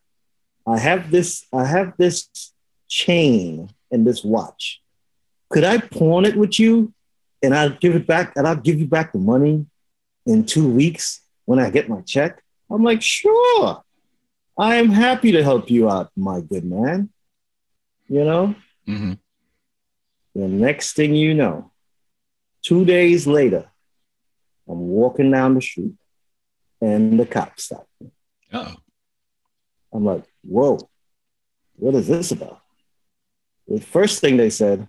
I 0.66 0.78
have 0.78 1.10
this, 1.10 1.46
I 1.52 1.64
have 1.64 1.94
this 1.98 2.28
chain 2.88 3.70
and 3.90 4.06
this 4.06 4.24
watch. 4.24 4.80
Could 5.50 5.64
I 5.64 5.78
pawn 5.78 6.24
it 6.24 6.36
with 6.36 6.58
you 6.58 6.92
and 7.42 7.54
I'll 7.54 7.70
give 7.70 7.94
it 7.94 8.06
back 8.06 8.32
and 8.36 8.46
I'll 8.46 8.56
give 8.56 8.78
you 8.78 8.86
back 8.86 9.12
the 9.12 9.18
money 9.18 9.66
in 10.26 10.46
two 10.46 10.68
weeks 10.68 11.20
when 11.44 11.58
I 11.58 11.70
get 11.70 11.88
my 11.88 12.00
check? 12.02 12.42
I'm 12.70 12.84
like, 12.84 13.02
sure. 13.02 13.82
I 14.56 14.76
am 14.76 14.90
happy 14.90 15.32
to 15.32 15.42
help 15.42 15.70
you 15.70 15.90
out, 15.90 16.10
my 16.16 16.40
good 16.40 16.64
man. 16.64 17.10
You 18.08 18.24
know, 18.24 18.54
hmm 18.86 19.12
the 20.34 20.46
next 20.46 20.94
thing 20.94 21.14
you 21.14 21.34
know, 21.34 21.72
two 22.62 22.84
days 22.84 23.26
later, 23.26 23.68
I'm 24.68 24.78
walking 24.78 25.30
down 25.30 25.54
the 25.54 25.60
street 25.60 25.94
and 26.80 27.18
the 27.18 27.26
cops 27.26 27.64
stop 27.64 27.86
me. 28.00 28.10
Oh. 28.52 28.74
I'm 29.92 30.04
like, 30.04 30.24
whoa, 30.42 30.88
what 31.74 31.94
is 31.94 32.06
this 32.06 32.30
about? 32.30 32.60
The 33.66 33.80
first 33.80 34.20
thing 34.20 34.36
they 34.36 34.50
said, 34.50 34.86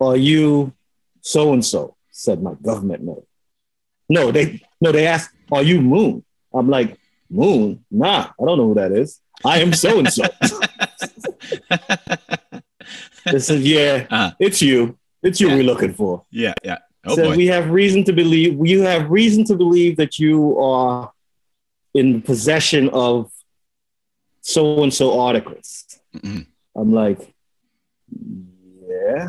are 0.00 0.16
you 0.16 0.72
so 1.20 1.52
and 1.52 1.64
so? 1.64 1.96
Said 2.10 2.42
my 2.42 2.54
government 2.62 3.02
name. 3.04 3.22
No, 4.08 4.30
they 4.32 4.60
no, 4.80 4.92
they 4.92 5.06
asked, 5.06 5.30
are 5.52 5.62
you 5.62 5.80
Moon? 5.80 6.24
I'm 6.54 6.68
like, 6.68 6.98
Moon? 7.30 7.84
Nah, 7.90 8.30
I 8.40 8.44
don't 8.44 8.58
know 8.58 8.68
who 8.68 8.74
that 8.74 8.92
is. 8.92 9.20
I 9.44 9.60
am 9.60 9.72
so 9.72 9.98
and 9.98 10.12
so. 10.12 10.24
They 13.30 13.38
said, 13.40 13.60
yeah, 13.60 14.06
Uh, 14.10 14.30
it's 14.40 14.62
you. 14.62 14.96
It's 15.22 15.40
you 15.40 15.48
Yeah. 15.48 15.54
we're 15.56 15.64
looking 15.64 15.92
for. 15.94 16.24
yeah. 16.30 16.54
Yeah. 16.64 16.78
Oh 17.06 17.14
said 17.14 17.24
boy. 17.30 17.36
we 17.36 17.46
have 17.46 17.70
reason 17.70 18.02
to 18.04 18.12
believe 18.12 18.58
you 18.66 18.82
have 18.82 19.08
reason 19.10 19.44
to 19.44 19.54
believe 19.54 19.96
that 19.98 20.18
you 20.18 20.58
are 20.58 21.12
in 21.94 22.20
possession 22.22 22.88
of 22.90 23.30
so 24.40 24.82
and 24.82 24.92
so 24.92 25.20
articles. 25.20 25.84
Mhm. 26.16 26.46
I'm 26.76 26.92
like, 26.92 27.32
yeah. 28.88 29.28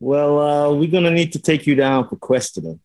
Well, 0.00 0.38
uh, 0.38 0.74
we're 0.74 0.90
gonna 0.90 1.10
need 1.10 1.32
to 1.32 1.38
take 1.38 1.66
you 1.66 1.74
down 1.74 2.08
for 2.08 2.16
questioning 2.16 2.80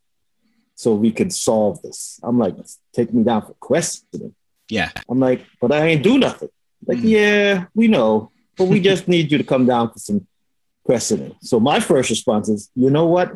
so 0.76 0.96
we 0.96 1.12
can 1.12 1.30
solve 1.30 1.82
this. 1.82 2.20
I'm 2.24 2.40
like, 2.40 2.56
take 2.94 3.14
me 3.14 3.24
down 3.24 3.42
for 3.44 3.54
questioning. 3.60 4.34
Yeah. 4.70 4.92
I'm 5.10 5.20
like, 5.20 5.46
but 5.60 5.72
I 5.72 5.88
ain't 5.88 6.04
do 6.04 6.18
nothing. 6.18 6.50
Like, 6.86 7.00
Mhm. 7.00 7.10
yeah, 7.10 7.66
we 7.76 7.88
know, 7.88 8.32
but 8.58 8.66
we 8.66 8.80
just 8.80 9.08
need 9.08 9.32
you 9.32 9.38
to 9.38 9.44
come 9.44 9.66
down 9.66 9.92
for 9.92 10.00
some 10.00 10.26
questioning. 10.84 11.36
So 11.42 11.60
my 11.60 11.80
first 11.80 12.10
response 12.10 12.48
is, 12.50 12.70
you 12.76 12.90
know 12.90 13.06
what? 13.06 13.36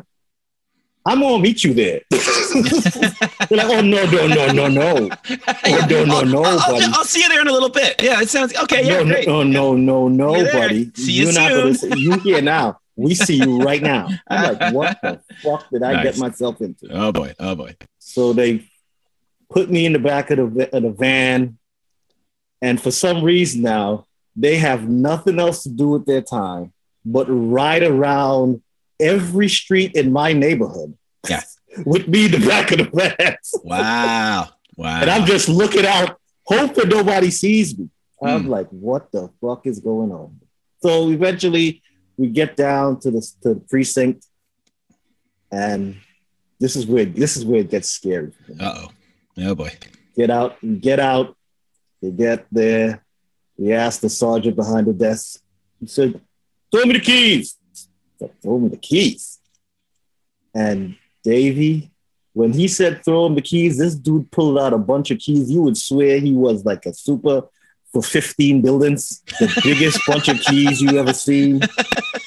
I'm 1.04 1.20
gonna 1.20 1.38
meet 1.40 1.62
you 1.62 1.72
there. 1.74 2.00
They're 2.10 3.58
like, 3.58 3.68
oh 3.68 3.80
no, 3.80 4.04
no, 4.06 4.26
no, 4.26 4.46
no, 4.52 4.66
no. 4.68 5.10
Yeah. 5.64 5.86
no, 5.86 6.04
no, 6.04 6.14
I'll- 6.16 6.26
no, 6.26 6.42
I'll, 6.42 6.72
buddy. 6.72 6.84
I'll 6.94 7.04
see 7.04 7.20
you 7.22 7.28
there 7.28 7.40
in 7.42 7.46
a 7.48 7.52
little 7.52 7.68
bit. 7.68 8.02
Yeah. 8.02 8.20
It 8.22 8.28
sounds 8.28 8.56
okay. 8.64 8.84
Yeah. 8.84 9.02
no, 9.02 9.04
no, 9.04 9.14
great. 9.14 9.28
no, 9.28 9.42
no, 9.44 9.74
no, 9.76 10.08
no, 10.08 10.32
there. 10.42 10.52
buddy. 10.52 10.90
See 10.94 11.12
you 11.12 11.24
You're 11.26 11.34
not 11.34 11.50
soon. 11.50 11.60
gonna 11.62 11.74
say, 11.74 11.90
you 11.96 12.18
here 12.20 12.40
now. 12.42 12.80
We 12.96 13.14
see 13.14 13.36
you 13.36 13.58
right 13.60 13.82
now. 13.82 14.08
I'm 14.28 14.56
like, 14.58 14.74
what 14.74 14.98
the 15.02 15.20
fuck 15.42 15.68
did 15.70 15.82
I 15.82 15.92
Nice. 15.94 16.04
get 16.04 16.18
myself 16.18 16.60
into? 16.60 16.88
Oh 16.90 17.12
boy. 17.12 17.34
Oh 17.38 17.54
boy. 17.54 17.76
So 17.98 18.32
they 18.32 18.68
put 19.50 19.70
me 19.70 19.84
in 19.86 19.92
the 19.92 19.98
back 19.98 20.30
of 20.30 20.54
the, 20.54 20.74
of 20.76 20.82
the 20.82 20.90
van. 20.90 21.58
And 22.62 22.80
for 22.80 22.90
some 22.90 23.22
reason 23.22 23.62
now, 23.62 24.06
they 24.34 24.56
have 24.56 24.88
nothing 24.88 25.38
else 25.38 25.62
to 25.64 25.68
do 25.68 25.88
with 25.88 26.06
their 26.06 26.22
time 26.22 26.72
but 27.04 27.26
ride 27.28 27.82
around 27.82 28.62
every 28.98 29.48
street 29.48 29.94
in 29.94 30.12
my 30.12 30.32
neighborhood. 30.32 30.96
Yeah. 31.28 31.42
with 31.84 32.08
me 32.08 32.24
in 32.26 32.30
the 32.32 32.46
back 32.46 32.72
of 32.72 32.78
the 32.78 32.84
van. 32.92 33.36
Wow. 33.62 34.48
Wow. 34.76 35.00
And 35.02 35.10
I'm 35.10 35.26
just 35.26 35.48
looking 35.48 35.86
out, 35.86 36.18
hoping 36.44 36.88
nobody 36.88 37.30
sees 37.30 37.78
me. 37.78 37.88
I'm 38.22 38.44
Hmm. 38.44 38.48
like, 38.48 38.68
what 38.70 39.12
the 39.12 39.30
fuck 39.40 39.66
is 39.66 39.78
going 39.80 40.10
on? 40.12 40.40
So 40.82 41.10
eventually 41.10 41.82
we 42.16 42.28
get 42.28 42.56
down 42.56 42.98
to 43.00 43.10
the, 43.10 43.20
to 43.42 43.54
the 43.54 43.60
precinct, 43.60 44.26
and 45.50 45.96
this 46.58 46.76
is 46.76 46.86
where 46.86 47.04
this 47.04 47.36
is 47.36 47.44
where 47.44 47.60
it 47.60 47.70
gets 47.70 47.88
scary. 47.88 48.32
Uh 48.58 48.74
oh. 48.76 48.88
Oh 49.38 49.54
boy. 49.54 49.70
Get 50.16 50.30
out, 50.30 50.56
get 50.80 50.98
out. 50.98 51.36
They 52.00 52.10
get 52.10 52.46
there. 52.50 53.04
We 53.58 53.72
ask 53.72 54.00
the 54.00 54.08
sergeant 54.08 54.56
behind 54.56 54.86
the 54.86 54.92
desk. 54.92 55.40
He 55.80 55.86
said, 55.86 56.20
"Throw 56.70 56.84
me 56.84 56.94
the 56.94 57.00
keys." 57.00 57.56
Said, 58.18 58.30
Throw 58.42 58.58
me 58.58 58.68
the 58.68 58.78
keys. 58.78 59.38
And 60.54 60.96
Davy, 61.22 61.90
when 62.32 62.52
he 62.52 62.66
said 62.68 63.04
throw 63.04 63.26
him 63.26 63.34
the 63.34 63.42
keys, 63.42 63.76
this 63.76 63.94
dude 63.94 64.30
pulled 64.30 64.58
out 64.58 64.72
a 64.72 64.78
bunch 64.78 65.10
of 65.10 65.18
keys. 65.18 65.50
You 65.50 65.62
would 65.62 65.76
swear 65.76 66.18
he 66.18 66.32
was 66.32 66.64
like 66.64 66.86
a 66.86 66.94
super 66.94 67.42
for 67.92 68.02
15 68.02 68.62
buildings, 68.62 69.22
the 69.40 69.60
biggest 69.62 70.00
bunch 70.06 70.28
of 70.28 70.38
keys 70.40 70.80
you 70.80 70.98
ever 70.98 71.12
seen. 71.12 71.60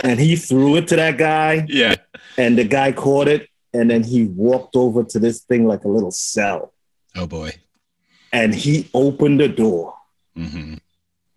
And 0.03 0.19
he 0.19 0.35
threw 0.35 0.75
it 0.77 0.87
to 0.89 0.95
that 0.95 1.17
guy, 1.17 1.65
Yeah. 1.67 1.95
and 2.37 2.57
the 2.57 2.63
guy 2.63 2.91
caught 2.91 3.27
it. 3.27 3.47
And 3.73 3.91
then 3.91 4.03
he 4.03 4.25
walked 4.25 4.75
over 4.75 5.03
to 5.03 5.19
this 5.19 5.41
thing 5.41 5.67
like 5.67 5.83
a 5.83 5.87
little 5.89 6.11
cell. 6.11 6.73
Oh 7.15 7.27
boy. 7.27 7.51
and 8.31 8.53
he 8.53 8.87
opened 8.93 9.39
the 9.39 9.47
door. 9.47 9.95
hmm 10.35 10.75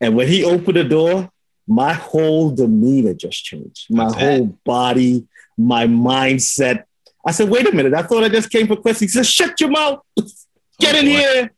And 0.01 0.15
when 0.17 0.29
he 0.29 0.45
opened 0.45 0.77
the 0.77 0.85
door, 0.85 1.31
my 1.67 1.93
whole 1.93 2.51
demeanor 2.51 3.15
just 3.15 3.45
changed. 3.45 3.87
My 3.91 4.11
whole 4.13 4.47
body, 4.65 5.27
my 5.57 5.87
mindset. 5.87 6.85
I 7.27 7.31
said, 7.33 7.49
wait 7.49 7.69
a 7.69 7.73
minute. 7.75 7.95
I 7.95 8.03
thought 8.03 8.25
I 8.25 8.29
just 8.29 8.51
came 8.51 8.67
for 8.67 8.77
questions. 8.77 9.13
He 9.13 9.17
said, 9.19 9.27
shut 9.27 9.61
your 9.61 9.71
mouth. 9.71 10.01
Get 10.81 10.95
Oh, 10.95 10.99
in 10.99 11.05
boy. 11.05 11.11
here. 11.11 11.51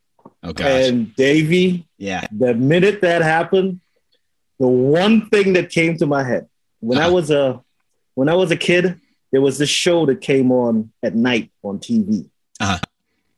Oh 0.42 0.52
gosh. 0.52 0.66
And 0.88 1.14
Davey, 1.16 1.86
yeah. 1.98 2.26
the 2.30 2.54
minute 2.54 3.00
that 3.00 3.22
happened, 3.22 3.80
the 4.60 4.68
one 4.68 5.28
thing 5.30 5.52
that 5.54 5.70
came 5.70 5.96
to 5.98 6.06
my 6.06 6.22
head 6.22 6.46
when 6.88 6.98
I 6.98 7.08
was 7.16 7.30
a 7.30 7.60
when 8.18 8.28
I 8.28 8.34
was 8.42 8.50
a 8.50 8.56
kid, 8.56 8.84
there 9.32 9.40
was 9.40 9.58
this 9.58 9.68
show 9.84 10.06
that 10.06 10.20
came 10.20 10.48
on 10.52 10.92
at 11.02 11.14
night 11.14 11.50
on 11.62 11.78
TV 11.78 12.08
Uh-huh. 12.60 12.78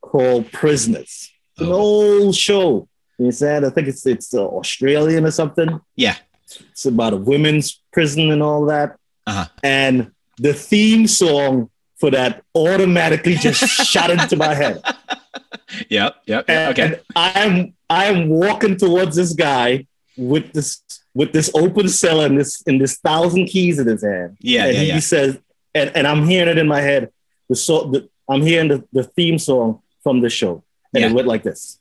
called 0.01 0.51
Prisoners. 0.53 1.13
It's 1.53 1.61
an 1.67 1.69
Oh. 1.73 1.81
old 1.87 2.35
show. 2.49 2.89
You 3.19 3.33
said 3.33 3.65
I 3.65 3.71
think 3.71 3.87
it's 3.89 4.05
it's 4.15 4.35
uh, 4.35 4.45
Australian 4.61 5.25
or 5.25 5.31
something. 5.31 5.71
Yeah. 5.97 6.17
It's 6.73 6.87
about 6.87 7.13
a 7.13 7.17
women's 7.33 7.67
prison 7.93 8.31
and 8.31 8.43
all 8.43 8.67
that. 8.67 8.89
Uh-huh. 9.27 9.47
And 9.63 10.13
the 10.39 10.53
theme 10.55 11.07
song 11.07 11.71
for 12.01 12.11
that 12.11 12.43
automatically 12.55 13.35
just 13.47 13.61
shot 13.93 14.11
into 14.11 14.37
my 14.37 14.55
head. 14.55 14.77
Yep. 15.89 16.11
Yep. 16.27 16.45
And 16.49 16.71
okay. 16.73 16.83
And 16.85 17.01
I'm 17.17 17.75
I'm 17.89 18.29
walking 18.29 18.77
towards 18.77 19.17
this 19.17 19.33
guy 19.33 19.87
with 20.17 20.53
this 20.53 20.83
with 21.19 21.31
this 21.33 21.49
open 21.55 21.89
cell 21.89 22.21
and 22.27 22.39
this 22.39 22.61
in 22.71 22.77
this 22.83 22.95
thousand 23.09 23.47
keys 23.47 23.79
in 23.83 23.87
his 23.95 24.03
hand. 24.05 24.37
Yeah. 24.41 24.67
and 24.67 24.75
Yeah. 24.77 24.83
he 24.83 24.89
Yeah. 24.89 24.99
says, 25.15 25.31
and, 25.75 25.89
and 25.97 26.05
I'm 26.11 26.23
hearing 26.31 26.51
it 26.55 26.59
in 26.59 26.69
my 26.69 26.81
head. 26.91 27.03
The 27.49 27.57
so 27.57 27.75
the, 27.93 28.01
I'm 28.33 28.43
hearing 28.43 28.69
the, 28.69 28.85
the 28.93 29.05
theme 29.17 29.39
song 29.39 29.81
from 30.03 30.21
the 30.21 30.29
show. 30.41 30.55
And 30.93 31.01
Yeah. 31.03 31.09
it 31.11 31.15
went 31.15 31.29
like 31.35 31.43
this. 31.43 31.79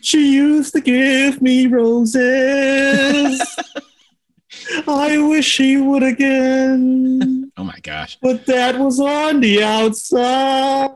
She 0.00 0.20
used 0.34 0.72
to 0.74 0.80
give 0.80 1.40
me 1.42 1.66
roses. 1.66 3.40
I 4.88 5.18
wish 5.18 5.46
she 5.46 5.76
would 5.76 6.02
again. 6.02 7.50
Oh 7.56 7.64
my 7.64 7.78
gosh. 7.82 8.18
But 8.22 8.46
that 8.46 8.78
was 8.78 8.98
on 9.00 9.40
the 9.40 9.62
outside. 9.62 10.90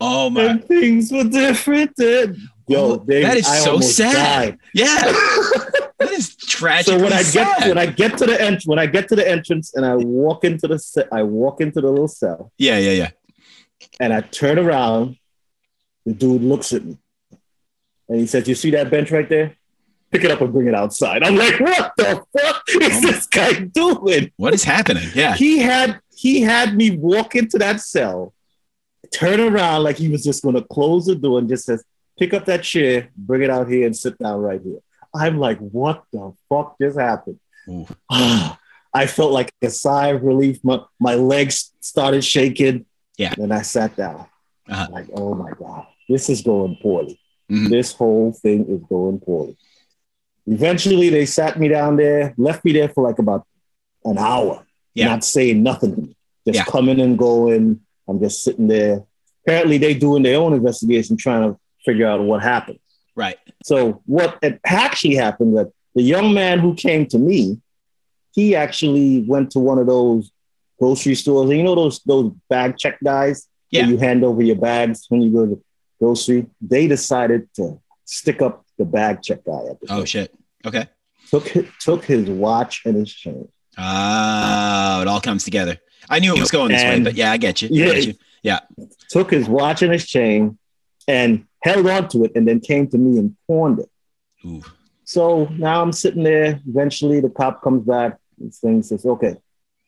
Oh 0.00 0.30
my. 0.30 0.42
And 0.44 0.64
things 0.64 1.10
were 1.12 1.24
different 1.24 1.92
then. 1.96 2.36
Yo, 2.68 2.78
Oh, 2.92 2.96
Dave, 2.98 3.24
that 3.26 3.36
is 3.36 3.46
I 3.48 3.58
so 3.58 3.80
sad. 3.80 4.14
died. 4.14 4.58
Yeah. 4.74 5.12
That 6.60 6.80
is 6.80 6.86
tragic. 6.86 6.86
so 6.86 7.02
when 7.02 7.12
I 7.12 7.22
get 7.22 7.68
when 7.68 7.78
I 7.78 7.86
get 7.86 8.18
to 8.18 8.26
the 8.26 8.40
entrance, 8.40 8.66
when 8.66 8.78
I 8.78 8.86
get 8.86 9.08
to 9.08 9.16
the 9.16 9.28
entrance 9.28 9.74
and 9.74 9.84
I 9.86 9.96
walk 9.96 10.44
into 10.44 10.68
the 10.68 10.78
ce- 10.78 11.08
I 11.12 11.22
walk 11.22 11.60
into 11.60 11.80
the 11.80 11.88
little 11.88 12.08
cell 12.08 12.52
yeah. 12.58 12.78
Yeah. 12.78 12.92
Yeah. 12.92 13.10
and 13.98 14.12
I 14.12 14.20
turn 14.20 14.58
around, 14.58 15.16
the 16.06 16.12
dude 16.12 16.42
looks 16.42 16.72
at 16.72 16.84
me 16.84 16.98
and 18.08 18.20
he 18.20 18.26
says, 18.26 18.48
"You 18.48 18.54
see 18.54 18.70
that 18.72 18.90
bench 18.90 19.10
right 19.10 19.28
there? 19.28 19.56
Pick 20.10 20.24
it 20.24 20.30
up 20.30 20.40
and 20.40 20.52
bring 20.52 20.66
it 20.66 20.74
outside." 20.74 21.22
I'm 21.22 21.36
like, 21.36 21.60
"What 21.60 21.92
the 21.96 22.22
fuck 22.36 22.62
is 22.68 22.96
Oh 22.96 23.00
this 23.00 23.26
guy 23.26 23.52
doing?" 23.60 24.32
What 24.36 24.54
is 24.54 24.64
happening? 24.64 25.08
Yeah. 25.14 25.34
He 25.36 25.58
had 25.58 26.00
he 26.16 26.40
had 26.42 26.76
me 26.76 26.90
walk 26.96 27.34
into 27.36 27.58
that 27.58 27.80
cell, 27.80 28.34
turn 29.12 29.40
around 29.40 29.84
like 29.84 29.96
he 29.96 30.08
was 30.08 30.22
just 30.24 30.42
going 30.42 30.56
to 30.56 30.62
close 30.62 31.06
the 31.06 31.14
door 31.14 31.38
and 31.38 31.48
just 31.48 31.64
says, 31.64 31.84
"Pick 32.18 32.34
up 32.34 32.44
that 32.46 32.62
chair, 32.64 33.08
bring 33.16 33.42
it 33.42 33.50
out 33.50 33.68
here, 33.68 33.86
and 33.86 33.96
sit 33.96 34.18
down 34.18 34.40
right 34.40 34.60
here." 34.62 34.80
I'm 35.14 35.38
like, 35.38 35.58
"What 35.58 36.04
the 36.12 36.32
fuck 36.48 36.76
just 36.80 36.98
happened?" 36.98 37.38
I 38.10 39.06
felt 39.06 39.32
like 39.32 39.52
a 39.62 39.70
sigh 39.70 40.08
of 40.08 40.22
relief. 40.22 40.58
My, 40.64 40.80
my 40.98 41.14
legs 41.14 41.72
started 41.80 42.24
shaking. 42.24 42.86
Yeah. 43.16 43.34
And 43.38 43.52
I 43.52 43.62
sat 43.62 43.94
down. 43.96 44.26
Uh-huh. 44.68 44.88
Like, 44.90 45.06
oh 45.14 45.34
my 45.34 45.52
God, 45.52 45.86
this 46.08 46.28
is 46.28 46.42
going 46.42 46.76
poorly. 46.82 47.20
Mhm. 47.50 47.68
This 47.70 47.92
whole 47.92 48.32
thing 48.32 48.66
is 48.66 48.80
going 48.88 49.20
poorly. 49.20 49.56
Eventually, 50.46 51.10
they 51.10 51.26
sat 51.26 51.58
me 51.58 51.68
down 51.68 51.96
there, 51.96 52.34
left 52.36 52.64
me 52.64 52.72
there 52.72 52.88
for 52.88 53.04
like 53.04 53.18
about 53.18 53.46
an 54.04 54.18
hour, 54.18 54.66
Yeah. 54.94 55.06
not 55.08 55.24
saying 55.24 55.62
nothing 55.62 55.94
to 55.94 56.00
me, 56.02 56.16
just 56.46 56.56
Yeah. 56.58 56.64
coming 56.64 57.00
and 57.00 57.18
going. 57.18 57.80
I'm 58.08 58.20
just 58.20 58.42
sitting 58.42 58.66
there. 58.68 59.04
Apparently, 59.46 59.78
they're 59.78 59.94
doing 59.98 60.22
their 60.22 60.38
own 60.38 60.52
investigation, 60.52 61.16
trying 61.16 61.52
to 61.52 61.58
figure 61.84 62.06
out 62.08 62.20
what 62.22 62.42
happened. 62.42 62.78
Right. 63.20 63.38
So 63.62 64.02
what 64.06 64.42
actually 64.64 65.16
happened 65.16 65.56
that 65.58 65.68
the 65.94 66.02
young 66.02 66.32
man 66.32 66.58
who 66.58 66.74
came 66.74 67.04
to 67.06 67.18
me, 67.18 67.60
he 68.32 68.54
actually 68.64 69.24
went 69.32 69.50
to 69.52 69.58
one 69.58 69.78
of 69.78 69.86
those 69.86 70.30
grocery 70.78 71.14
stores. 71.14 71.50
And 71.50 71.58
you 71.58 71.64
know 71.64 71.74
those 71.74 72.00
those 72.12 72.32
bag 72.48 72.78
check 72.78 72.96
guys? 73.04 73.46
where 73.70 73.82
Yeah. 73.82 73.88
You 73.88 73.98
hand 73.98 74.24
over 74.24 74.42
your 74.42 74.56
bags 74.56 75.04
when 75.10 75.20
you 75.22 75.30
go 75.38 75.46
to 75.46 75.62
grocery. 76.00 76.46
They 76.62 76.88
decided 76.88 77.48
to 77.56 77.64
stick 78.04 78.40
up 78.40 78.64
the 78.78 78.84
bag 78.84 79.22
check 79.22 79.44
guy 79.44 79.60
at 79.70 79.80
the 79.80 79.86
Oh 79.90 80.04
shit. 80.04 80.34
Okay. 80.64 80.86
took 81.30 81.46
took 81.80 82.04
his 82.04 82.28
watch 82.28 82.82
and 82.86 82.96
his 82.96 83.12
chain. 83.12 83.46
Oh, 83.78 85.02
it 85.02 85.08
all 85.08 85.20
comes 85.20 85.44
together. 85.44 85.76
I 86.08 86.18
knew 86.20 86.34
it 86.34 86.40
was 86.40 86.50
going 86.50 86.70
this 86.72 86.82
way, 86.82 87.00
but 87.00 87.14
yeah, 87.14 87.30
I 87.30 87.36
get 87.36 87.60
you. 87.62 87.68
I 87.68 87.72
Yeah. 87.72 87.92
get 88.00 88.06
you. 88.06 88.88
Took 89.10 89.30
his 89.30 89.48
watch 89.48 89.82
and 89.82 89.92
his 89.92 90.06
chain 90.06 90.58
and 91.06 91.44
held 91.62 91.86
on 91.86 92.08
to 92.08 92.24
it 92.24 92.32
and 92.34 92.46
then 92.46 92.60
came 92.60 92.88
to 92.88 92.98
me 92.98 93.18
and 93.18 93.36
pawned 93.46 93.80
it. 93.80 93.90
Ooh. 94.46 94.62
So 95.04 95.46
now 95.46 95.82
I'm 95.82 95.92
sitting 95.92 96.22
there. 96.22 96.60
Eventually, 96.68 97.20
the 97.20 97.30
cop 97.30 97.62
comes 97.62 97.84
back. 97.86 98.18
and 98.40 98.54
thing 98.54 98.82
says, 98.82 99.04
"Okay, 99.04 99.36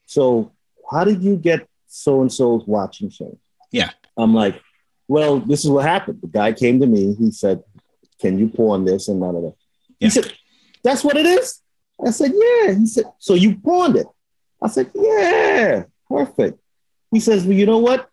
so 0.05 0.53
how 0.91 1.05
did 1.05 1.23
you 1.23 1.37
get 1.37 1.67
so 1.87 2.21
and 2.21 2.31
so's 2.31 2.67
watch 2.67 3.01
and 3.01 3.11
chain?" 3.11 3.39
Yeah. 3.71 3.91
I'm 4.17 4.35
like, 4.35 4.61
"Well, 5.09 5.41
this 5.41 5.65
is 5.65 5.71
what 5.71 5.87
happened. 5.87 6.21
The 6.21 6.29
guy 6.29 6.53
came 6.53 6.81
to 6.81 6.87
me. 6.87 7.15
He 7.15 7.31
said, 7.31 7.63
"Can 8.21 8.39
you 8.39 8.49
pawn 8.49 8.85
this?" 8.85 9.09
And 9.09 9.21
none 9.21 9.37
of 9.37 9.43
that. 9.43 9.55
He 10.01 10.11
said, 10.11 10.33
"That's 10.85 11.03
what 11.03 11.17
it 11.17 11.25
is." 11.25 11.61
I 12.05 12.11
said, 12.11 12.33
"Yeah." 12.35 12.75
He 12.75 12.87
said, 12.87 13.07
"So 13.19 13.35
you 13.35 13.57
pawned 13.57 13.97
it?" 13.97 14.07
I 14.61 14.69
said, 14.69 14.91
"Yeah, 14.95 15.85
perfect." 16.09 16.59
He 17.11 17.21
says, 17.21 17.45
"Well, 17.45 17.57
you 17.57 17.65
know 17.65 17.79
what? 17.79 18.09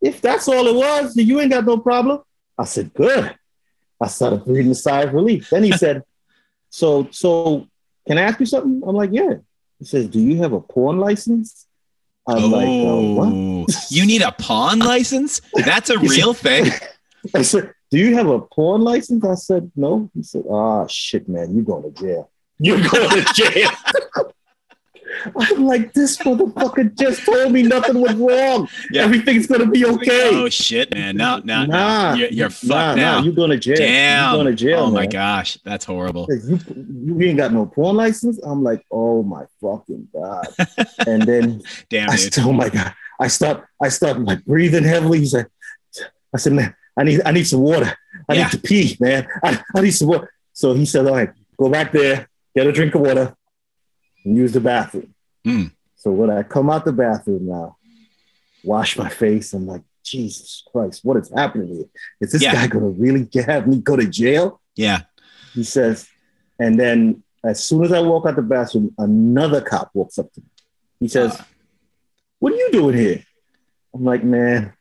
If 0.00 0.20
that's 0.20 0.46
all 0.48 0.66
it 0.66 0.74
was, 0.74 1.14
then 1.14 1.26
you 1.26 1.40
ain't 1.40 1.50
got 1.50 1.64
no 1.64 1.78
problem." 1.78 2.20
I 2.58 2.64
said, 2.64 2.92
"Good." 2.94 3.34
I 4.00 4.08
started 4.08 4.44
breathing 4.44 4.72
a 4.72 4.74
sigh 4.74 5.02
of 5.02 5.14
relief. 5.14 5.50
Then 5.50 5.64
he 5.64 5.72
said, 5.84 6.02
"So, 6.70 7.08
so 7.10 7.66
can 8.06 8.18
I 8.18 8.22
ask 8.22 8.40
you 8.40 8.46
something?" 8.46 8.82
I'm 8.86 8.96
like, 8.96 9.10
"Yeah." 9.12 9.34
He 9.78 9.84
says, 9.84 10.08
"Do 10.08 10.20
you 10.20 10.36
have 10.42 10.52
a 10.52 10.60
pawn 10.60 10.98
license?" 10.98 11.66
I'm 12.26 12.50
like, 12.50 12.68
uh, 12.68 13.00
"What?" 13.16 13.28
oh, 13.32 13.66
you 13.90 14.06
need 14.06 14.22
a 14.22 14.32
pawn 14.32 14.78
license? 14.78 15.40
That's 15.54 15.90
a 15.90 15.98
He 16.00 16.08
said- 16.08 16.16
real 16.16 16.34
thing. 16.34 16.66
I 17.34 17.42
said, 17.42 17.72
"Do 17.90 17.98
you 17.98 18.14
have 18.16 18.28
a 18.28 18.40
pawn 18.40 18.82
license?" 18.82 19.24
I 19.24 19.34
said, 19.34 19.70
"No." 19.76 20.10
He 20.14 20.22
said, 20.22 20.44
"Ah, 20.50 20.86
shit, 20.86 21.28
man, 21.28 21.54
you're 21.54 21.64
going 21.64 21.92
to 21.92 22.02
jail. 22.02 22.30
You're 22.58 22.80
going 22.88 23.24
to 23.24 23.32
jail." 23.34 23.70
I'm 25.38 25.64
like, 25.64 25.92
"This 25.92 26.16
motherfucker 26.18 26.96
just 26.98 27.24
told 27.24 27.52
me 27.52 27.62
nothing 27.62 28.00
was 28.00 28.14
wrong. 28.14 28.68
Yeah. 28.90 29.02
Everything's 29.04 29.46
gonna 29.46 29.66
be 29.66 29.84
okay." 29.84 30.30
Oh 30.32 30.48
shit, 30.48 30.92
man! 30.94 31.16
No, 31.16 31.38
no, 31.44 31.64
nah, 31.64 32.12
no. 32.12 32.18
You're, 32.18 32.28
you're 32.28 32.50
fucked 32.50 32.68
nah, 32.68 32.94
now. 32.94 33.18
Nah, 33.18 33.24
you're 33.24 33.34
going 33.34 33.50
to 33.50 33.58
jail. 33.58 33.76
Damn. 33.76 34.34
You're 34.34 34.42
going 34.44 34.56
to 34.56 34.64
jail. 34.64 34.78
oh 34.80 34.90
my 34.90 35.06
gosh, 35.06 35.58
that's 35.64 35.84
horrible. 35.84 36.26
You, 36.30 36.58
you 37.04 37.20
ain't 37.28 37.38
got 37.38 37.52
no 37.52 37.66
porn 37.66 37.96
license. 37.96 38.38
I'm 38.42 38.62
like, 38.62 38.84
oh 38.90 39.22
my 39.22 39.44
fucking 39.60 40.08
god. 40.12 40.46
and 41.06 41.22
then 41.22 41.62
Damn, 41.90 42.10
I 42.10 42.16
dude. 42.16 42.38
oh 42.40 42.52
my 42.52 42.68
god. 42.68 42.94
I 43.20 43.28
start, 43.28 43.64
I 43.80 43.88
start 43.88 44.18
like 44.20 44.44
breathing 44.44 44.84
heavily. 44.84 45.20
He 45.20 45.26
said, 45.26 45.46
I 46.34 46.38
said, 46.38 46.54
man, 46.54 46.74
I 46.96 47.04
need, 47.04 47.20
I 47.24 47.30
need 47.30 47.44
some 47.44 47.60
water. 47.60 47.96
I 48.28 48.34
Yeah. 48.34 48.42
need 48.44 48.50
to 48.52 48.58
pee, 48.58 48.96
man. 49.00 49.26
I, 49.44 49.62
I 49.76 49.80
need 49.80 49.92
some 49.92 50.08
water. 50.08 50.32
So 50.52 50.74
he 50.74 50.84
said, 50.86 51.06
all 51.06 51.14
right, 51.14 51.30
go 51.58 51.68
back 51.68 51.92
there, 51.92 52.28
get 52.56 52.66
a 52.66 52.72
drink 52.72 52.94
of 52.94 53.02
water, 53.02 53.36
and 54.24 54.36
use 54.36 54.52
the 54.52 54.60
bathroom. 54.60 55.14
Hmm. 55.44 55.64
So 55.96 56.10
when 56.10 56.30
I 56.30 56.42
come 56.42 56.70
out 56.70 56.84
the 56.84 56.92
bathroom 56.92 57.46
now, 57.48 57.76
wash 58.62 58.96
my 58.96 59.08
face, 59.08 59.52
I'm 59.52 59.66
like, 59.66 59.82
Jesus 60.04 60.64
Christ, 60.70 61.04
what 61.04 61.16
is 61.16 61.30
happening 61.34 61.68
here? 61.68 61.84
Is 62.20 62.32
this 62.32 62.42
Yeah. 62.42 62.52
guy 62.54 62.66
gonna 62.66 62.88
really 62.88 63.24
get, 63.24 63.46
have 63.46 63.66
me 63.68 63.78
go 63.78 63.96
to 63.96 64.06
jail? 64.06 64.60
Yeah. 64.76 65.02
He 65.54 65.62
says, 65.62 66.08
and 66.58 66.78
then 66.78 67.22
as 67.44 67.62
soon 67.64 67.84
as 67.84 67.92
I 67.92 68.00
walk 68.00 68.26
out 68.26 68.36
the 68.36 68.42
bathroom, 68.42 68.94
another 68.98 69.60
cop 69.60 69.90
walks 69.94 70.18
up 70.18 70.32
to 70.32 70.40
me. 70.40 70.46
He 71.00 71.08
says, 71.08 71.38
Uh. 71.38 71.44
What 72.40 72.52
are 72.52 72.56
you 72.56 72.70
doing 72.72 72.96
here? 72.96 73.22
I'm 73.94 74.04
like, 74.04 74.24
man, 74.24 74.72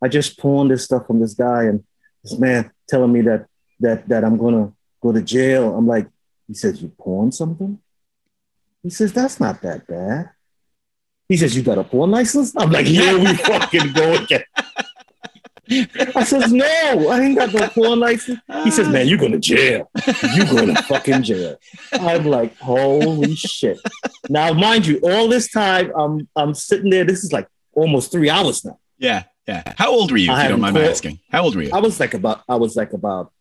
I 0.00 0.06
just 0.06 0.38
pawned 0.38 0.70
this 0.70 0.84
stuff 0.84 1.06
from 1.08 1.18
this 1.18 1.34
guy, 1.34 1.64
and 1.64 1.82
this 2.22 2.38
man 2.38 2.70
telling 2.88 3.12
me 3.12 3.22
that 3.22 3.46
that 3.80 4.08
that 4.08 4.22
I'm 4.22 4.36
gonna 4.36 4.72
go 5.02 5.10
to 5.10 5.20
jail. 5.20 5.76
I'm 5.76 5.86
like, 5.88 6.06
he 6.46 6.54
says, 6.54 6.80
You 6.80 6.92
pawned 6.96 7.34
something? 7.34 7.80
He 8.82 8.90
says, 8.90 9.12
That's 9.12 9.38
not 9.40 9.62
that 9.62 9.86
bad. 9.86 10.30
He 11.28 11.36
says, 11.36 11.56
You 11.56 11.62
got 11.62 11.78
a 11.78 11.84
pawn 11.84 12.10
license? 12.10 12.52
I'm 12.56 12.70
like, 12.70 12.86
Here 12.86 13.18
we 13.18 13.34
fucking 13.36 13.92
go 13.92 14.14
again. 14.14 14.44
I 16.14 16.24
says, 16.24 16.52
No, 16.52 17.08
I 17.08 17.20
ain't 17.20 17.38
got 17.38 17.54
no 17.54 17.68
pawn 17.68 18.00
license. 18.00 18.40
He 18.64 18.70
says, 18.70 18.88
Man, 18.88 19.06
you're 19.08 19.18
going 19.18 19.32
to 19.32 19.38
jail. 19.38 19.90
You're 20.34 20.46
going 20.46 20.74
to 20.74 20.82
fucking 20.82 21.22
jail. 21.22 21.56
I'm 21.92 22.24
like, 22.26 22.56
Holy 22.58 23.34
shit. 23.36 23.78
Now, 24.28 24.52
mind 24.52 24.86
you, 24.86 24.98
all 25.02 25.28
this 25.28 25.50
time 25.50 25.92
I'm 25.96 26.28
I'm 26.36 26.54
sitting 26.54 26.90
there. 26.90 27.04
This 27.04 27.24
is 27.24 27.32
like 27.32 27.48
almost 27.74 28.12
three 28.12 28.28
hours 28.28 28.64
now. 28.64 28.78
Yeah. 28.98 29.24
Yeah. 29.46 29.72
How 29.76 29.90
old 29.90 30.10
were 30.12 30.18
you, 30.18 30.30
I 30.30 30.40
if 30.40 30.42
you 30.44 30.48
don't 30.50 30.60
mind 30.60 30.76
called- 30.76 30.88
asking? 30.88 31.18
How 31.30 31.42
old 31.44 31.56
were 31.56 31.62
you? 31.62 31.70
I 31.72 31.80
was 31.80 31.98
like 31.98 32.14
about 32.14 32.42
I 32.48 32.56
was 32.56 32.76
like 32.76 32.92
about 32.92 33.32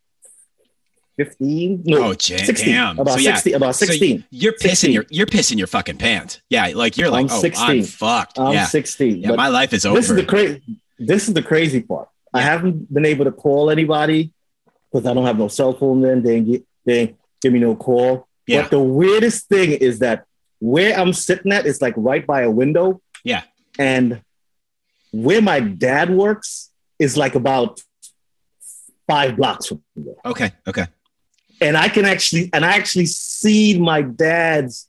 fifteen. 1.18 1.82
No, 1.86 2.04
Oh, 2.04 2.10
ja- 2.12 2.16
16. 2.38 2.56
damn. 2.74 3.00
About 3.00 3.14
So, 3.14 3.20
yeah. 3.20 3.34
sixteen. 3.36 3.56
About 3.56 3.76
So 3.76 3.86
sixteen. 3.86 4.26
you're 4.30 4.54
pissing 4.54 4.70
16. 4.70 4.92
your 4.94 5.06
you're 5.10 5.26
pissing 5.28 5.58
your 5.58 5.68
fucking 5.68 5.98
pants. 5.98 6.42
Yeah, 6.50 6.72
like 6.76 6.98
you're 6.98 7.10
like, 7.10 7.26
I'm 7.26 7.32
oh, 7.32 7.36
I'm 7.36 7.42
16. 7.42 7.84
fucked. 7.84 8.40
I'm 8.40 8.54
yeah. 8.54 8.66
sixteen. 8.66 9.18
Yeah, 9.18 9.32
my 9.32 9.48
life 9.48 9.74
is 9.74 9.86
over. 9.86 10.00
this 10.00 10.10
is 10.10 10.16
the 10.16 10.26
crazy. 10.26 10.62
This 11.00 11.28
is 11.28 11.34
the 11.34 11.42
crazy 11.44 11.82
part. 11.82 12.08
I 12.34 12.42
haven't 12.42 12.94
been 12.94 13.06
able 13.06 13.26
to 13.26 13.32
call 13.32 13.70
anybody 13.70 14.32
because 14.92 15.06
I 15.06 15.14
don't 15.14 15.26
have 15.26 15.38
no 15.38 15.48
cell 15.48 15.74
phone. 15.74 16.02
Then 16.02 16.22
they 16.24 16.36
ain't 16.36 16.48
gi- 16.48 16.64
they 16.86 17.16
give 17.42 17.52
me 17.54 17.60
no 17.60 17.76
call. 17.76 18.28
Yeah. 18.48 18.62
But 18.64 18.72
the 18.72 18.80
weirdest 18.80 19.48
thing 19.50 19.72
is 19.72 20.00
that 20.00 20.26
where 20.60 20.98
I'm 20.98 21.12
sitting 21.14 21.52
at 21.52 21.66
is 21.66 21.82
like 21.82 21.94
right 21.98 22.26
by 22.26 22.42
a 22.42 22.52
window. 22.52 23.02
Yeah. 23.24 23.44
And 23.80 24.22
where 25.12 25.42
my 25.42 25.60
dad 25.60 26.10
works 26.10 26.70
is 27.00 27.18
like 27.18 27.36
about 27.36 27.82
five 29.08 29.36
blocks 29.36 29.68
from 29.68 29.82
there. 29.96 30.16
okay, 30.26 30.52
okay. 30.68 30.86
And 31.62 31.78
I 31.78 31.88
can 31.90 32.06
actually 32.06 32.50
and 32.54 32.66
I 32.66 32.74
actually 32.76 33.06
see 33.06 33.80
my 33.80 34.02
dad's 34.02 34.88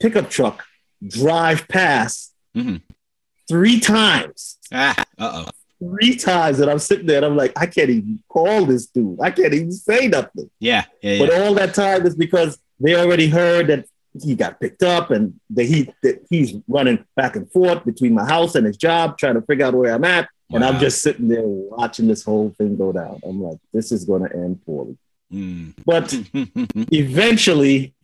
pickup 0.00 0.30
truck 0.30 0.64
drive 1.06 1.68
past 1.68 2.32
Mhm. 2.56 2.82
three 3.48 3.80
times. 3.80 4.58
Ah, 4.72 5.04
uh 5.18 5.44
oh. 5.46 5.50
Three 5.82 6.14
times, 6.14 6.58
that 6.58 6.68
I'm 6.68 6.78
sitting 6.78 7.06
there 7.06 7.16
and 7.18 7.24
I'm 7.26 7.36
like, 7.38 7.52
I 7.56 7.64
can't 7.64 7.88
even 7.88 8.22
call 8.28 8.66
this 8.66 8.86
dude. 8.88 9.18
I 9.18 9.30
can't 9.30 9.54
even 9.54 9.72
say 9.72 10.08
nothing. 10.08 10.50
Yeah, 10.58 10.84
yeah, 11.00 11.12
yeah. 11.14 11.18
But 11.24 11.32
all 11.40 11.54
that 11.54 11.72
time 11.74 12.04
is 12.06 12.14
because 12.14 12.58
they 12.78 12.94
already 12.96 13.28
heard 13.28 13.68
that 13.68 13.86
he 14.22 14.34
got 14.34 14.60
picked 14.60 14.82
up 14.82 15.10
and 15.10 15.40
that 15.50 15.64
he 15.64 15.88
that 16.02 16.26
he's 16.28 16.54
running 16.68 17.02
back 17.16 17.36
and 17.36 17.50
forth 17.50 17.84
between 17.86 18.12
my 18.12 18.26
house 18.26 18.56
and 18.56 18.66
his 18.66 18.76
job, 18.76 19.16
trying 19.16 19.36
to 19.36 19.42
figure 19.42 19.64
out 19.66 19.74
where 19.74 19.94
I'm 19.94 20.04
at. 20.04 20.28
And 20.52 20.64
I'm 20.64 20.80
just 20.80 21.00
sitting 21.00 21.28
there 21.28 21.44
watching 21.46 22.08
this 22.08 22.24
whole 22.24 22.50
thing 22.58 22.76
go 22.76 22.92
down. 22.92 23.20
I'm 23.24 23.40
like, 23.40 23.58
this 23.72 23.92
is 23.92 24.04
going 24.04 24.28
to 24.28 24.34
end 24.34 24.60
poorly. 24.66 24.98
Mm. 25.32 25.74
But 25.84 26.12
eventually, 26.92 27.94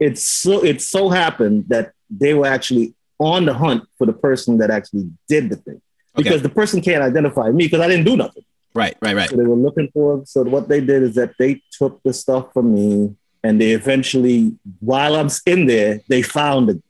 it's 0.00 0.22
so 0.24 0.64
it 0.64 0.80
so 0.82 1.08
happened 1.08 1.66
that 1.68 1.92
they 2.10 2.34
were 2.34 2.46
actually 2.46 2.94
on 3.18 3.44
the 3.44 3.54
hunt 3.54 3.84
for 3.96 4.06
the 4.06 4.12
person 4.12 4.58
that 4.58 4.70
actually 4.70 5.08
did 5.28 5.48
the 5.50 5.56
thing 5.56 5.80
Okay. 6.16 6.24
because 6.28 6.42
the 6.42 6.48
person 6.48 6.80
can't 6.80 7.02
identify 7.02 7.50
me 7.50 7.64
because 7.66 7.80
I 7.80 7.88
didn't 7.88 8.04
do 8.04 8.16
nothing. 8.16 8.44
right, 8.74 8.96
right, 9.00 9.14
right. 9.16 9.30
So 9.30 9.36
they 9.36 9.44
were 9.44 9.56
looking 9.56 9.88
for. 9.92 10.22
So 10.26 10.42
what 10.42 10.68
they 10.68 10.80
did 10.80 11.02
is 11.04 11.14
that 11.14 11.34
they 11.38 11.62
took 11.72 12.00
the 12.02 12.12
stuff 12.12 12.52
from 12.52 12.74
me 12.74 13.14
and 13.42 13.60
they 13.60 13.70
eventually, 13.72 14.56
while 14.80 15.14
I'm 15.16 15.28
in 15.46 15.66
there, 15.66 16.00
they 16.08 16.22
found 16.22 16.68
the, 16.68 16.82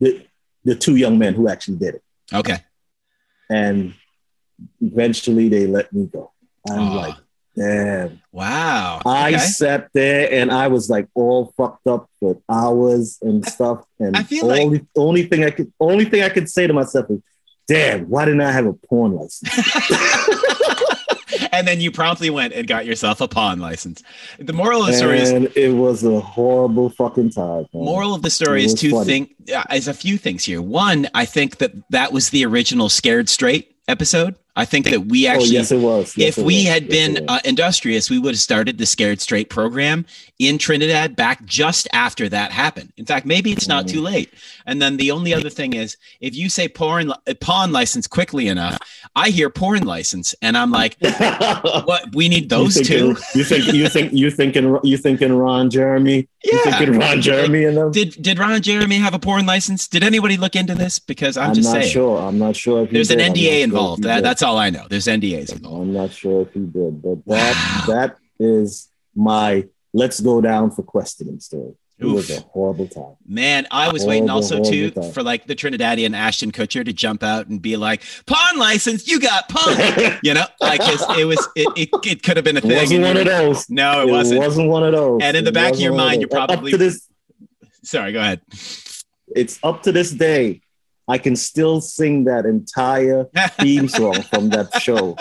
the, 0.00 0.26
the 0.64 0.74
two 0.74 0.96
young 0.96 1.18
men 1.18 1.34
who 1.34 1.48
actually 1.48 1.76
did 1.78 1.96
it. 1.96 2.02
Okay. 2.32 2.58
And 3.50 3.94
eventually 4.80 5.48
they 5.48 5.66
let 5.66 5.92
me 5.92 6.06
go. 6.06 6.32
I'm 6.68 6.94
like, 6.94 7.14
damn. 7.56 8.20
Wow. 8.32 9.00
I 9.06 9.30
Okay. 9.30 9.38
sat 9.38 9.88
there 9.94 10.30
and 10.32 10.50
I 10.52 10.68
was 10.68 10.90
like 10.90 11.08
all 11.14 11.52
fucked 11.56 11.86
up 11.86 12.08
for 12.20 12.38
hours 12.48 13.18
and 13.22 13.46
stuff. 13.46 13.84
And 13.98 14.16
I 14.16 14.22
feel 14.22 14.46
like- 14.46 14.60
only, 14.62 14.86
only 14.96 15.22
thing 15.24 15.44
I 15.44 15.50
could, 15.50 15.72
only 15.80 16.04
thing 16.04 16.22
I 16.22 16.28
could 16.28 16.48
say 16.50 16.66
to 16.66 16.72
myself 16.72 17.06
is, 17.10 17.20
damn, 17.66 18.08
why 18.10 18.24
didn't 18.26 18.42
I 18.42 18.52
have 18.52 18.66
a 18.66 18.72
porn 18.74 19.12
license? 19.14 19.50
and 21.52 21.66
then 21.66 21.80
you 21.80 21.90
promptly 21.90 22.30
went 22.30 22.52
and 22.52 22.66
got 22.66 22.86
yourself 22.86 23.20
a 23.20 23.28
pawn 23.28 23.58
license. 23.58 24.02
The 24.38 24.52
moral 24.52 24.82
of 24.82 24.88
the 24.88 24.92
story 24.94 25.20
is 25.20 25.30
and 25.30 25.46
it 25.56 25.70
was 25.72 26.04
a 26.04 26.20
horrible 26.20 26.90
fucking 26.90 27.30
time. 27.30 27.66
man. 27.72 27.84
moral 27.84 28.14
of 28.14 28.22
the 28.22 28.30
story 28.30 28.62
It 28.62 28.66
is 28.66 28.74
two 28.74 28.90
funny. 28.90 29.04
thing 29.06 29.34
uh, 29.54 29.64
is 29.74 29.88
a 29.88 29.94
few 29.94 30.18
things 30.18 30.44
here. 30.44 30.60
One, 30.62 31.08
I 31.14 31.24
think 31.24 31.58
that 31.58 31.72
that 31.90 32.12
was 32.12 32.30
the 32.30 32.44
original 32.46 32.88
Scared 32.88 33.28
Straight 33.28 33.76
episode. 33.88 34.36
I 34.56 34.64
think 34.64 34.88
that 34.90 35.06
we 35.06 35.28
oh 35.28 35.32
actually 35.32 35.50
yes, 35.50 35.70
it 35.70 35.78
was. 35.80 36.16
Yes, 36.16 36.30
if 36.30 36.38
it 36.38 36.44
we 36.44 36.56
was. 36.56 36.64
had 36.66 36.82
Yes, 36.84 36.90
been 36.90 37.28
uh, 37.28 37.40
industrious, 37.44 38.08
we 38.10 38.18
would 38.18 38.34
have 38.34 38.40
started 38.40 38.78
the 38.78 38.86
Scared 38.86 39.20
Straight 39.20 39.50
program 39.50 40.06
in 40.38 40.56
Trinidad 40.58 41.14
back 41.14 41.44
just 41.44 41.86
after 41.92 42.28
that 42.30 42.52
happened. 42.52 42.92
In 42.96 43.04
fact, 43.06 43.26
maybe 43.26 43.52
it's 43.52 43.68
not 43.68 43.86
too 43.86 44.00
late. 44.00 44.32
And 44.66 44.80
then 44.82 44.96
the 44.96 45.10
only 45.10 45.32
other 45.34 45.50
thing 45.50 45.74
is, 45.74 45.96
if 46.20 46.34
you 46.34 46.48
say 46.48 46.68
porn 46.68 47.10
uh, 47.12 47.16
pawn 47.40 47.70
license 47.72 48.06
quickly 48.06 48.48
enough, 48.48 48.78
I 49.14 49.28
hear 49.30 49.50
porn 49.50 49.84
license, 49.84 50.34
and 50.42 50.56
I'm 50.56 50.70
like, 50.70 50.96
what? 51.00 52.14
We 52.14 52.28
need 52.28 52.48
those 52.48 52.76
you 52.76 52.84
two. 52.84 53.16
You 53.34 53.44
think 53.44 53.66
you 53.72 53.88
think 53.88 54.12
you 54.12 54.30
thinking 54.30 54.78
you 54.82 54.96
thinking 54.96 55.32
Ron 55.34 55.70
Jeremy? 55.70 56.28
You 56.44 56.60
Yeah. 56.64 56.76
thinking 56.76 56.98
Ron 56.98 57.20
Jeremy 57.20 57.64
and 57.64 57.76
them? 57.76 57.92
Did 57.92 58.22
did 58.22 58.38
Ron 58.38 58.60
Jeremy 58.62 58.96
have 58.98 59.14
a 59.14 59.18
porn 59.18 59.46
license? 59.46 59.88
Did 59.88 60.02
anybody 60.02 60.36
look 60.36 60.56
into 60.56 60.74
this? 60.74 60.98
Because 60.98 61.36
I'm, 61.36 61.54
just 61.54 61.70
saying. 61.70 61.74
I'm 61.74 61.74
just 61.74 61.74
not 61.74 61.82
saying. 61.82 61.92
sure. 61.92 62.18
I'm 62.20 62.38
not 62.38 62.56
sure 62.56 62.82
if 62.84 62.90
There's 62.90 63.10
an 63.10 63.18
did. 63.18 63.26
Sure 63.26 63.34
NDA 63.34 63.62
involved. 63.62 64.02
he 64.02 64.08
That, 64.08 64.22
that's 64.22 64.42
all 64.46 64.56
I 64.58 64.70
know. 64.70 64.86
There's 64.88 65.06
NDAs. 65.06 65.52
I'm 65.64 65.92
not 65.92 66.12
sure 66.12 66.42
if 66.42 66.52
he 66.54 66.60
did, 66.60 67.02
but 67.02 67.24
that 67.26 67.84
Wow. 67.88 67.94
that 67.94 68.16
is 68.38 68.88
my 69.14 69.64
let's 69.92 70.20
go 70.20 70.40
down 70.40 70.70
for 70.70 70.82
questioning 70.82 71.40
story. 71.40 71.74
It 71.98 72.04
was 72.04 72.28
a 72.30 72.40
horrible 72.40 72.86
time. 72.88 73.16
Man, 73.26 73.66
I 73.70 73.90
was 73.90 74.04
waiting 74.04 74.28
also 74.28 74.62
too 74.62 74.90
time. 74.90 75.12
for 75.12 75.22
like 75.22 75.46
the 75.46 75.54
Trinidadian 75.56 76.14
Ashton 76.14 76.52
Kutcher 76.52 76.84
to 76.84 76.92
jump 76.92 77.22
out 77.22 77.46
and 77.46 77.60
be 77.62 77.78
like, 77.78 78.02
"Pawn 78.26 78.58
license, 78.58 79.08
you 79.08 79.18
got 79.18 79.48
pawn." 79.48 80.18
you 80.22 80.34
know, 80.34 80.44
like 80.60 80.80
it 80.82 81.24
was 81.24 81.48
it, 81.56 81.68
it, 81.74 81.88
it 82.06 82.22
could 82.22 82.36
have 82.36 82.44
been 82.44 82.56
a 82.56 82.58
It 82.58 82.64
thing. 82.64 82.76
wasn't 82.76 83.02
one 83.02 83.16
of 83.16 83.24
those. 83.24 83.70
No, 83.70 84.02
it 84.06 84.10
wasn't. 84.10 84.40
wasn't 84.40 84.68
one 84.68 84.84
of 84.84 84.92
those. 84.92 85.20
And 85.22 85.38
in 85.38 85.44
the 85.44 85.50
It 85.50 85.54
back 85.54 85.72
of 85.72 85.80
your 85.80 85.94
mind, 85.94 86.20
you're 86.20 86.28
probably- 86.28 86.72
up 86.72 86.78
to 86.78 86.84
this. 86.84 87.08
Sorry, 87.82 88.12
go 88.12 88.20
ahead. 88.20 88.42
It's 89.34 89.58
up 89.62 89.82
to 89.84 89.92
this 89.92 90.10
day. 90.10 90.60
I 91.08 91.18
can 91.18 91.36
still 91.36 91.80
sing 91.80 92.24
that 92.24 92.46
entire 92.46 93.24
theme 93.60 93.88
song 93.88 94.22
from 94.22 94.48
that 94.50 94.80
show 94.82 95.16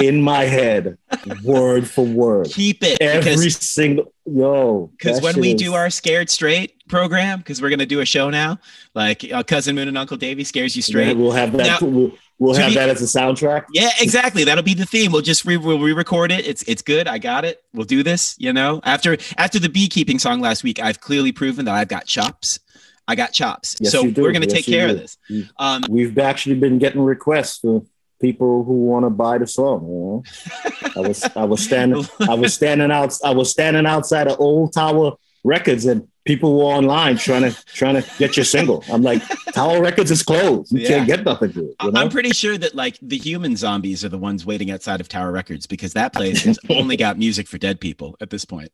in 0.00 0.22
my 0.22 0.44
head, 0.44 0.96
word 1.44 1.88
for 1.88 2.04
word. 2.04 2.46
Keep 2.50 2.82
it 2.84 2.98
Every 3.00 3.18
because 3.20 3.56
single 3.56 4.12
yo. 4.26 4.90
because 4.98 5.20
when 5.20 5.38
we 5.40 5.52
is- 5.52 5.60
do 5.60 5.74
our 5.74 5.90
Scared 5.90 6.30
Straight 6.30 6.86
program, 6.88 7.38
because 7.38 7.60
we're 7.62 7.70
gonna 7.70 7.86
do 7.86 8.00
a 8.00 8.04
show 8.06 8.30
now, 8.30 8.58
like 8.94 9.24
uh, 9.32 9.42
Cousin 9.42 9.74
Moon 9.76 9.88
and 9.88 9.98
Uncle 9.98 10.16
Davy 10.16 10.44
scares 10.44 10.74
you 10.76 10.82
straight. 10.82 11.16
we'll 11.16 11.32
have 11.32 11.52
that. 11.56 11.80
Now- 11.82 11.88
we'll 11.88 12.12
we'll 12.38 12.54
have 12.54 12.68
be- 12.70 12.74
that 12.76 12.88
as 12.88 13.02
a 13.02 13.18
soundtrack. 13.18 13.64
Yeah, 13.72 13.90
exactly. 14.00 14.44
That'll 14.44 14.62
be 14.62 14.74
the 14.74 14.86
theme. 14.86 15.10
We'll 15.10 15.22
just 15.22 15.44
re- 15.44 15.56
we'll 15.56 15.80
re-record 15.80 16.30
it. 16.30 16.46
It's 16.46 16.62
it's 16.68 16.82
good. 16.82 17.08
I 17.08 17.18
got 17.18 17.44
it. 17.44 17.62
We'll 17.74 17.84
do 17.86 18.02
this. 18.04 18.36
You 18.38 18.52
know, 18.52 18.80
after 18.84 19.16
after 19.36 19.58
the 19.58 19.68
beekeeping 19.68 20.20
song 20.20 20.40
last 20.40 20.62
week, 20.62 20.80
I've 20.80 21.00
clearly 21.00 21.32
proven 21.32 21.64
that 21.64 21.74
I've 21.74 21.88
got 21.88 22.06
chops. 22.06 22.60
I 23.08 23.14
got 23.16 23.32
chops. 23.32 23.76
Yes, 23.80 23.90
so 23.92 24.02
we're 24.02 24.32
gonna 24.32 24.44
Yes, 24.46 24.52
take 24.52 24.66
care 24.66 24.88
of 24.90 24.96
this. 24.98 25.16
Um, 25.58 25.82
We've 25.88 26.16
actually 26.18 26.56
been 26.56 26.78
getting 26.78 27.00
requests 27.00 27.58
for 27.58 27.82
people 28.20 28.64
who 28.64 28.74
want 28.84 29.04
to 29.06 29.10
buy 29.10 29.38
the 29.38 29.46
song. 29.46 29.82
You 29.88 29.94
know, 29.94 30.90
I 30.96 31.00
was 31.08 31.24
I 31.34 31.44
was 31.44 31.62
standing 31.64 32.04
I 32.20 32.34
was 32.34 32.54
standing 32.54 32.90
out 32.90 33.16
I 33.24 33.30
was 33.30 33.50
standing 33.50 33.86
outside 33.86 34.28
of 34.28 34.38
Old 34.38 34.72
Tower 34.74 35.14
Records 35.44 35.86
and 35.86 36.06
people 36.26 36.58
were 36.58 36.64
online 36.64 37.16
trying 37.16 37.42
to 37.50 37.64
trying 37.66 37.94
to 38.02 38.06
get 38.18 38.36
your 38.36 38.44
single. 38.44 38.84
I'm 38.92 39.02
like 39.02 39.22
Tower 39.54 39.80
Records 39.80 40.10
is 40.10 40.22
closed. 40.22 40.70
You 40.72 40.80
Yeah. 40.82 40.88
can't 40.88 41.06
get 41.06 41.24
nothing 41.24 41.52
to 41.54 41.60
it. 41.70 41.76
You 41.82 41.90
know? 41.92 42.00
I'm 42.02 42.10
pretty 42.10 42.30
sure 42.30 42.58
that 42.58 42.74
like 42.74 42.98
the 43.00 43.16
human 43.16 43.56
zombies 43.56 44.04
are 44.04 44.10
the 44.10 44.18
ones 44.18 44.44
waiting 44.44 44.70
outside 44.70 45.00
of 45.00 45.08
Tower 45.08 45.32
Records 45.32 45.66
because 45.66 45.94
that 45.94 46.12
place 46.12 46.42
has 46.44 46.58
only 46.68 46.96
got 46.98 47.16
music 47.18 47.48
for 47.48 47.56
dead 47.56 47.80
people 47.80 48.16
at 48.20 48.28
this 48.28 48.44
point. 48.44 48.70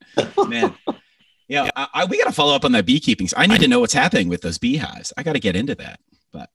Man. 0.48 0.74
Yeah, 1.48 1.68
I, 1.76 1.88
I, 1.92 2.04
we 2.06 2.18
got 2.18 2.26
to 2.26 2.32
follow 2.32 2.54
up 2.54 2.64
on 2.64 2.72
that 2.72 2.86
beekeeping. 2.86 3.28
I 3.36 3.46
need 3.46 3.60
to 3.60 3.68
know 3.68 3.80
what's 3.80 3.92
happening 3.92 4.28
with 4.28 4.40
those 4.40 4.58
beehives. 4.58 5.12
I 5.16 5.22
got 5.22 5.34
to 5.34 5.40
get 5.40 5.56
into 5.56 5.74
that. 5.74 6.00
But 6.32 6.48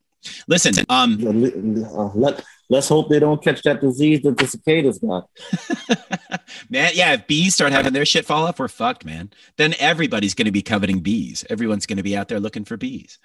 listen, 0.48 0.74
um, 0.90 1.20
Uh, 1.26 2.10
let, 2.16 2.44
let's 2.70 2.90
hope 2.90 3.10
they 3.10 3.20
don't 3.20 3.44
catch 3.44 3.62
that 3.64 3.82
disease 3.82 4.22
that 4.24 4.38
the 4.38 4.48
cicadas 4.48 4.98
got. 4.98 5.30
man, 6.70 6.92
yeah, 6.96 7.14
if 7.14 7.28
bees 7.28 7.54
start 7.54 7.72
having 7.72 7.94
their 7.94 8.06
shit 8.06 8.26
fall 8.26 8.48
off, 8.48 8.60
we're 8.60 8.68
fucked, 8.68 9.06
man. 9.06 9.32
Then 9.58 9.76
everybody's 9.80 10.34
going 10.34 10.46
to 10.46 10.52
be 10.52 10.64
coveting 10.64 11.02
bees. 11.02 11.46
Everyone's 11.50 11.86
going 11.86 11.98
to 11.98 12.04
be 12.04 12.18
out 12.18 12.28
there 12.28 12.40
looking 12.40 12.66
for 12.66 12.78
bees. 12.78 13.20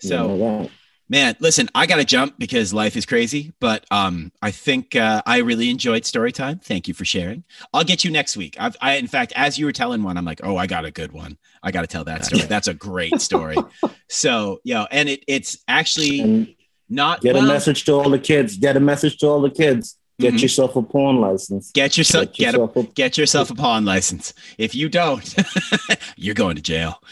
So, 0.00 0.36
that. 0.38 0.70
Man, 1.08 1.36
listen, 1.40 1.68
I 1.74 1.86
got 1.86 1.96
to 1.96 2.04
jump 2.04 2.38
because 2.38 2.72
life 2.72 2.96
is 2.96 3.04
crazy. 3.06 3.52
But 3.60 3.84
um, 3.90 4.32
I 4.40 4.50
think 4.50 4.96
uh, 4.96 5.22
I 5.26 5.38
really 5.38 5.70
enjoyed 5.70 6.04
story 6.04 6.32
time. 6.32 6.58
Thank 6.58 6.88
you 6.88 6.94
for 6.94 7.04
sharing. 7.04 7.44
I'll 7.74 7.84
get 7.84 8.04
you 8.04 8.10
next 8.10 8.36
week. 8.36 8.56
I've, 8.58 8.76
I, 8.80 8.94
in 8.94 9.06
fact, 9.06 9.32
as 9.36 9.58
you 9.58 9.66
were 9.66 9.72
telling 9.72 10.02
one, 10.02 10.16
I'm 10.16 10.24
like, 10.24 10.40
oh, 10.42 10.56
I 10.56 10.66
got 10.66 10.84
a 10.84 10.90
good 10.90 11.12
one. 11.12 11.36
I 11.62 11.70
got 11.70 11.82
to 11.82 11.86
tell 11.86 12.04
that 12.04 12.24
story. 12.24 12.42
That's 12.42 12.68
a 12.68 12.74
great 12.74 13.20
story. 13.20 13.56
so, 14.08 14.60
you 14.64 14.74
know, 14.74 14.86
and 14.90 15.08
it, 15.08 15.24
it's 15.28 15.58
actually 15.68 16.56
not 16.88 17.20
get 17.20 17.34
well, 17.34 17.44
a 17.44 17.48
message 17.48 17.84
to 17.84 17.92
all 17.92 18.10
the 18.10 18.18
kids. 18.18 18.56
Get 18.56 18.76
a 18.76 18.80
message 18.80 19.18
to 19.18 19.26
all 19.26 19.40
the 19.40 19.50
kids. 19.50 19.98
Get 20.20 20.34
Mhm. 20.34 20.42
yourself 20.42 20.76
a 20.76 20.82
porn 20.82 21.20
license. 21.20 21.72
Get 21.72 21.96
yourself 21.96 22.32
get 22.34 22.54
a 22.54 22.58
yourself 22.58 22.76
a 22.76 22.82
get 22.92 23.18
yourself 23.18 23.50
a 23.50 23.54
pawn 23.54 23.84
license. 23.84 24.34
If 24.58 24.74
you 24.74 24.88
don't, 24.88 25.34
you're 26.16 26.34
going 26.34 26.56
to 26.56 26.62
jail. 26.62 27.02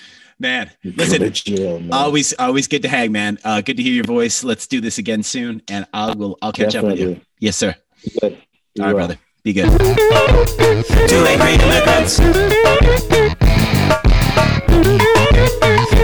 Man, 0.41 0.71
listen, 0.83 1.21
to 1.21 1.29
jail, 1.31 1.81
man. 1.81 1.93
always 1.93 2.33
always 2.39 2.67
good 2.67 2.81
to 2.81 2.89
hang, 2.89 3.13
man. 3.13 3.39
Uh, 3.45 3.61
good 3.61 3.77
to 3.77 3.83
hear 3.83 3.93
your 3.93 4.05
voice. 4.05 4.43
Let's 4.43 4.67
do 4.67 4.81
this 4.81 4.97
again 4.97 5.23
soon, 5.23 5.61
and 5.69 5.87
I 5.93 6.15
will 6.15 6.39
I'll 6.41 6.51
catch 6.51 6.75
up 6.75 6.87
with 6.87 6.99
you. 6.99 7.21
Yes, 7.41 7.59
sir. 7.59 7.75
Good. 8.23 8.33
All 8.81 8.87
right, 8.87 8.89
You 8.89 8.95
brother. 8.95 9.19
Be 9.45 9.53
good. 9.53 9.69
Two 9.69 11.27
angry 11.29 11.55
immigrants. 11.61 12.17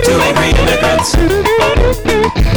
Two 0.04 0.20
angry 0.20 0.50
immigrants. 0.60 2.55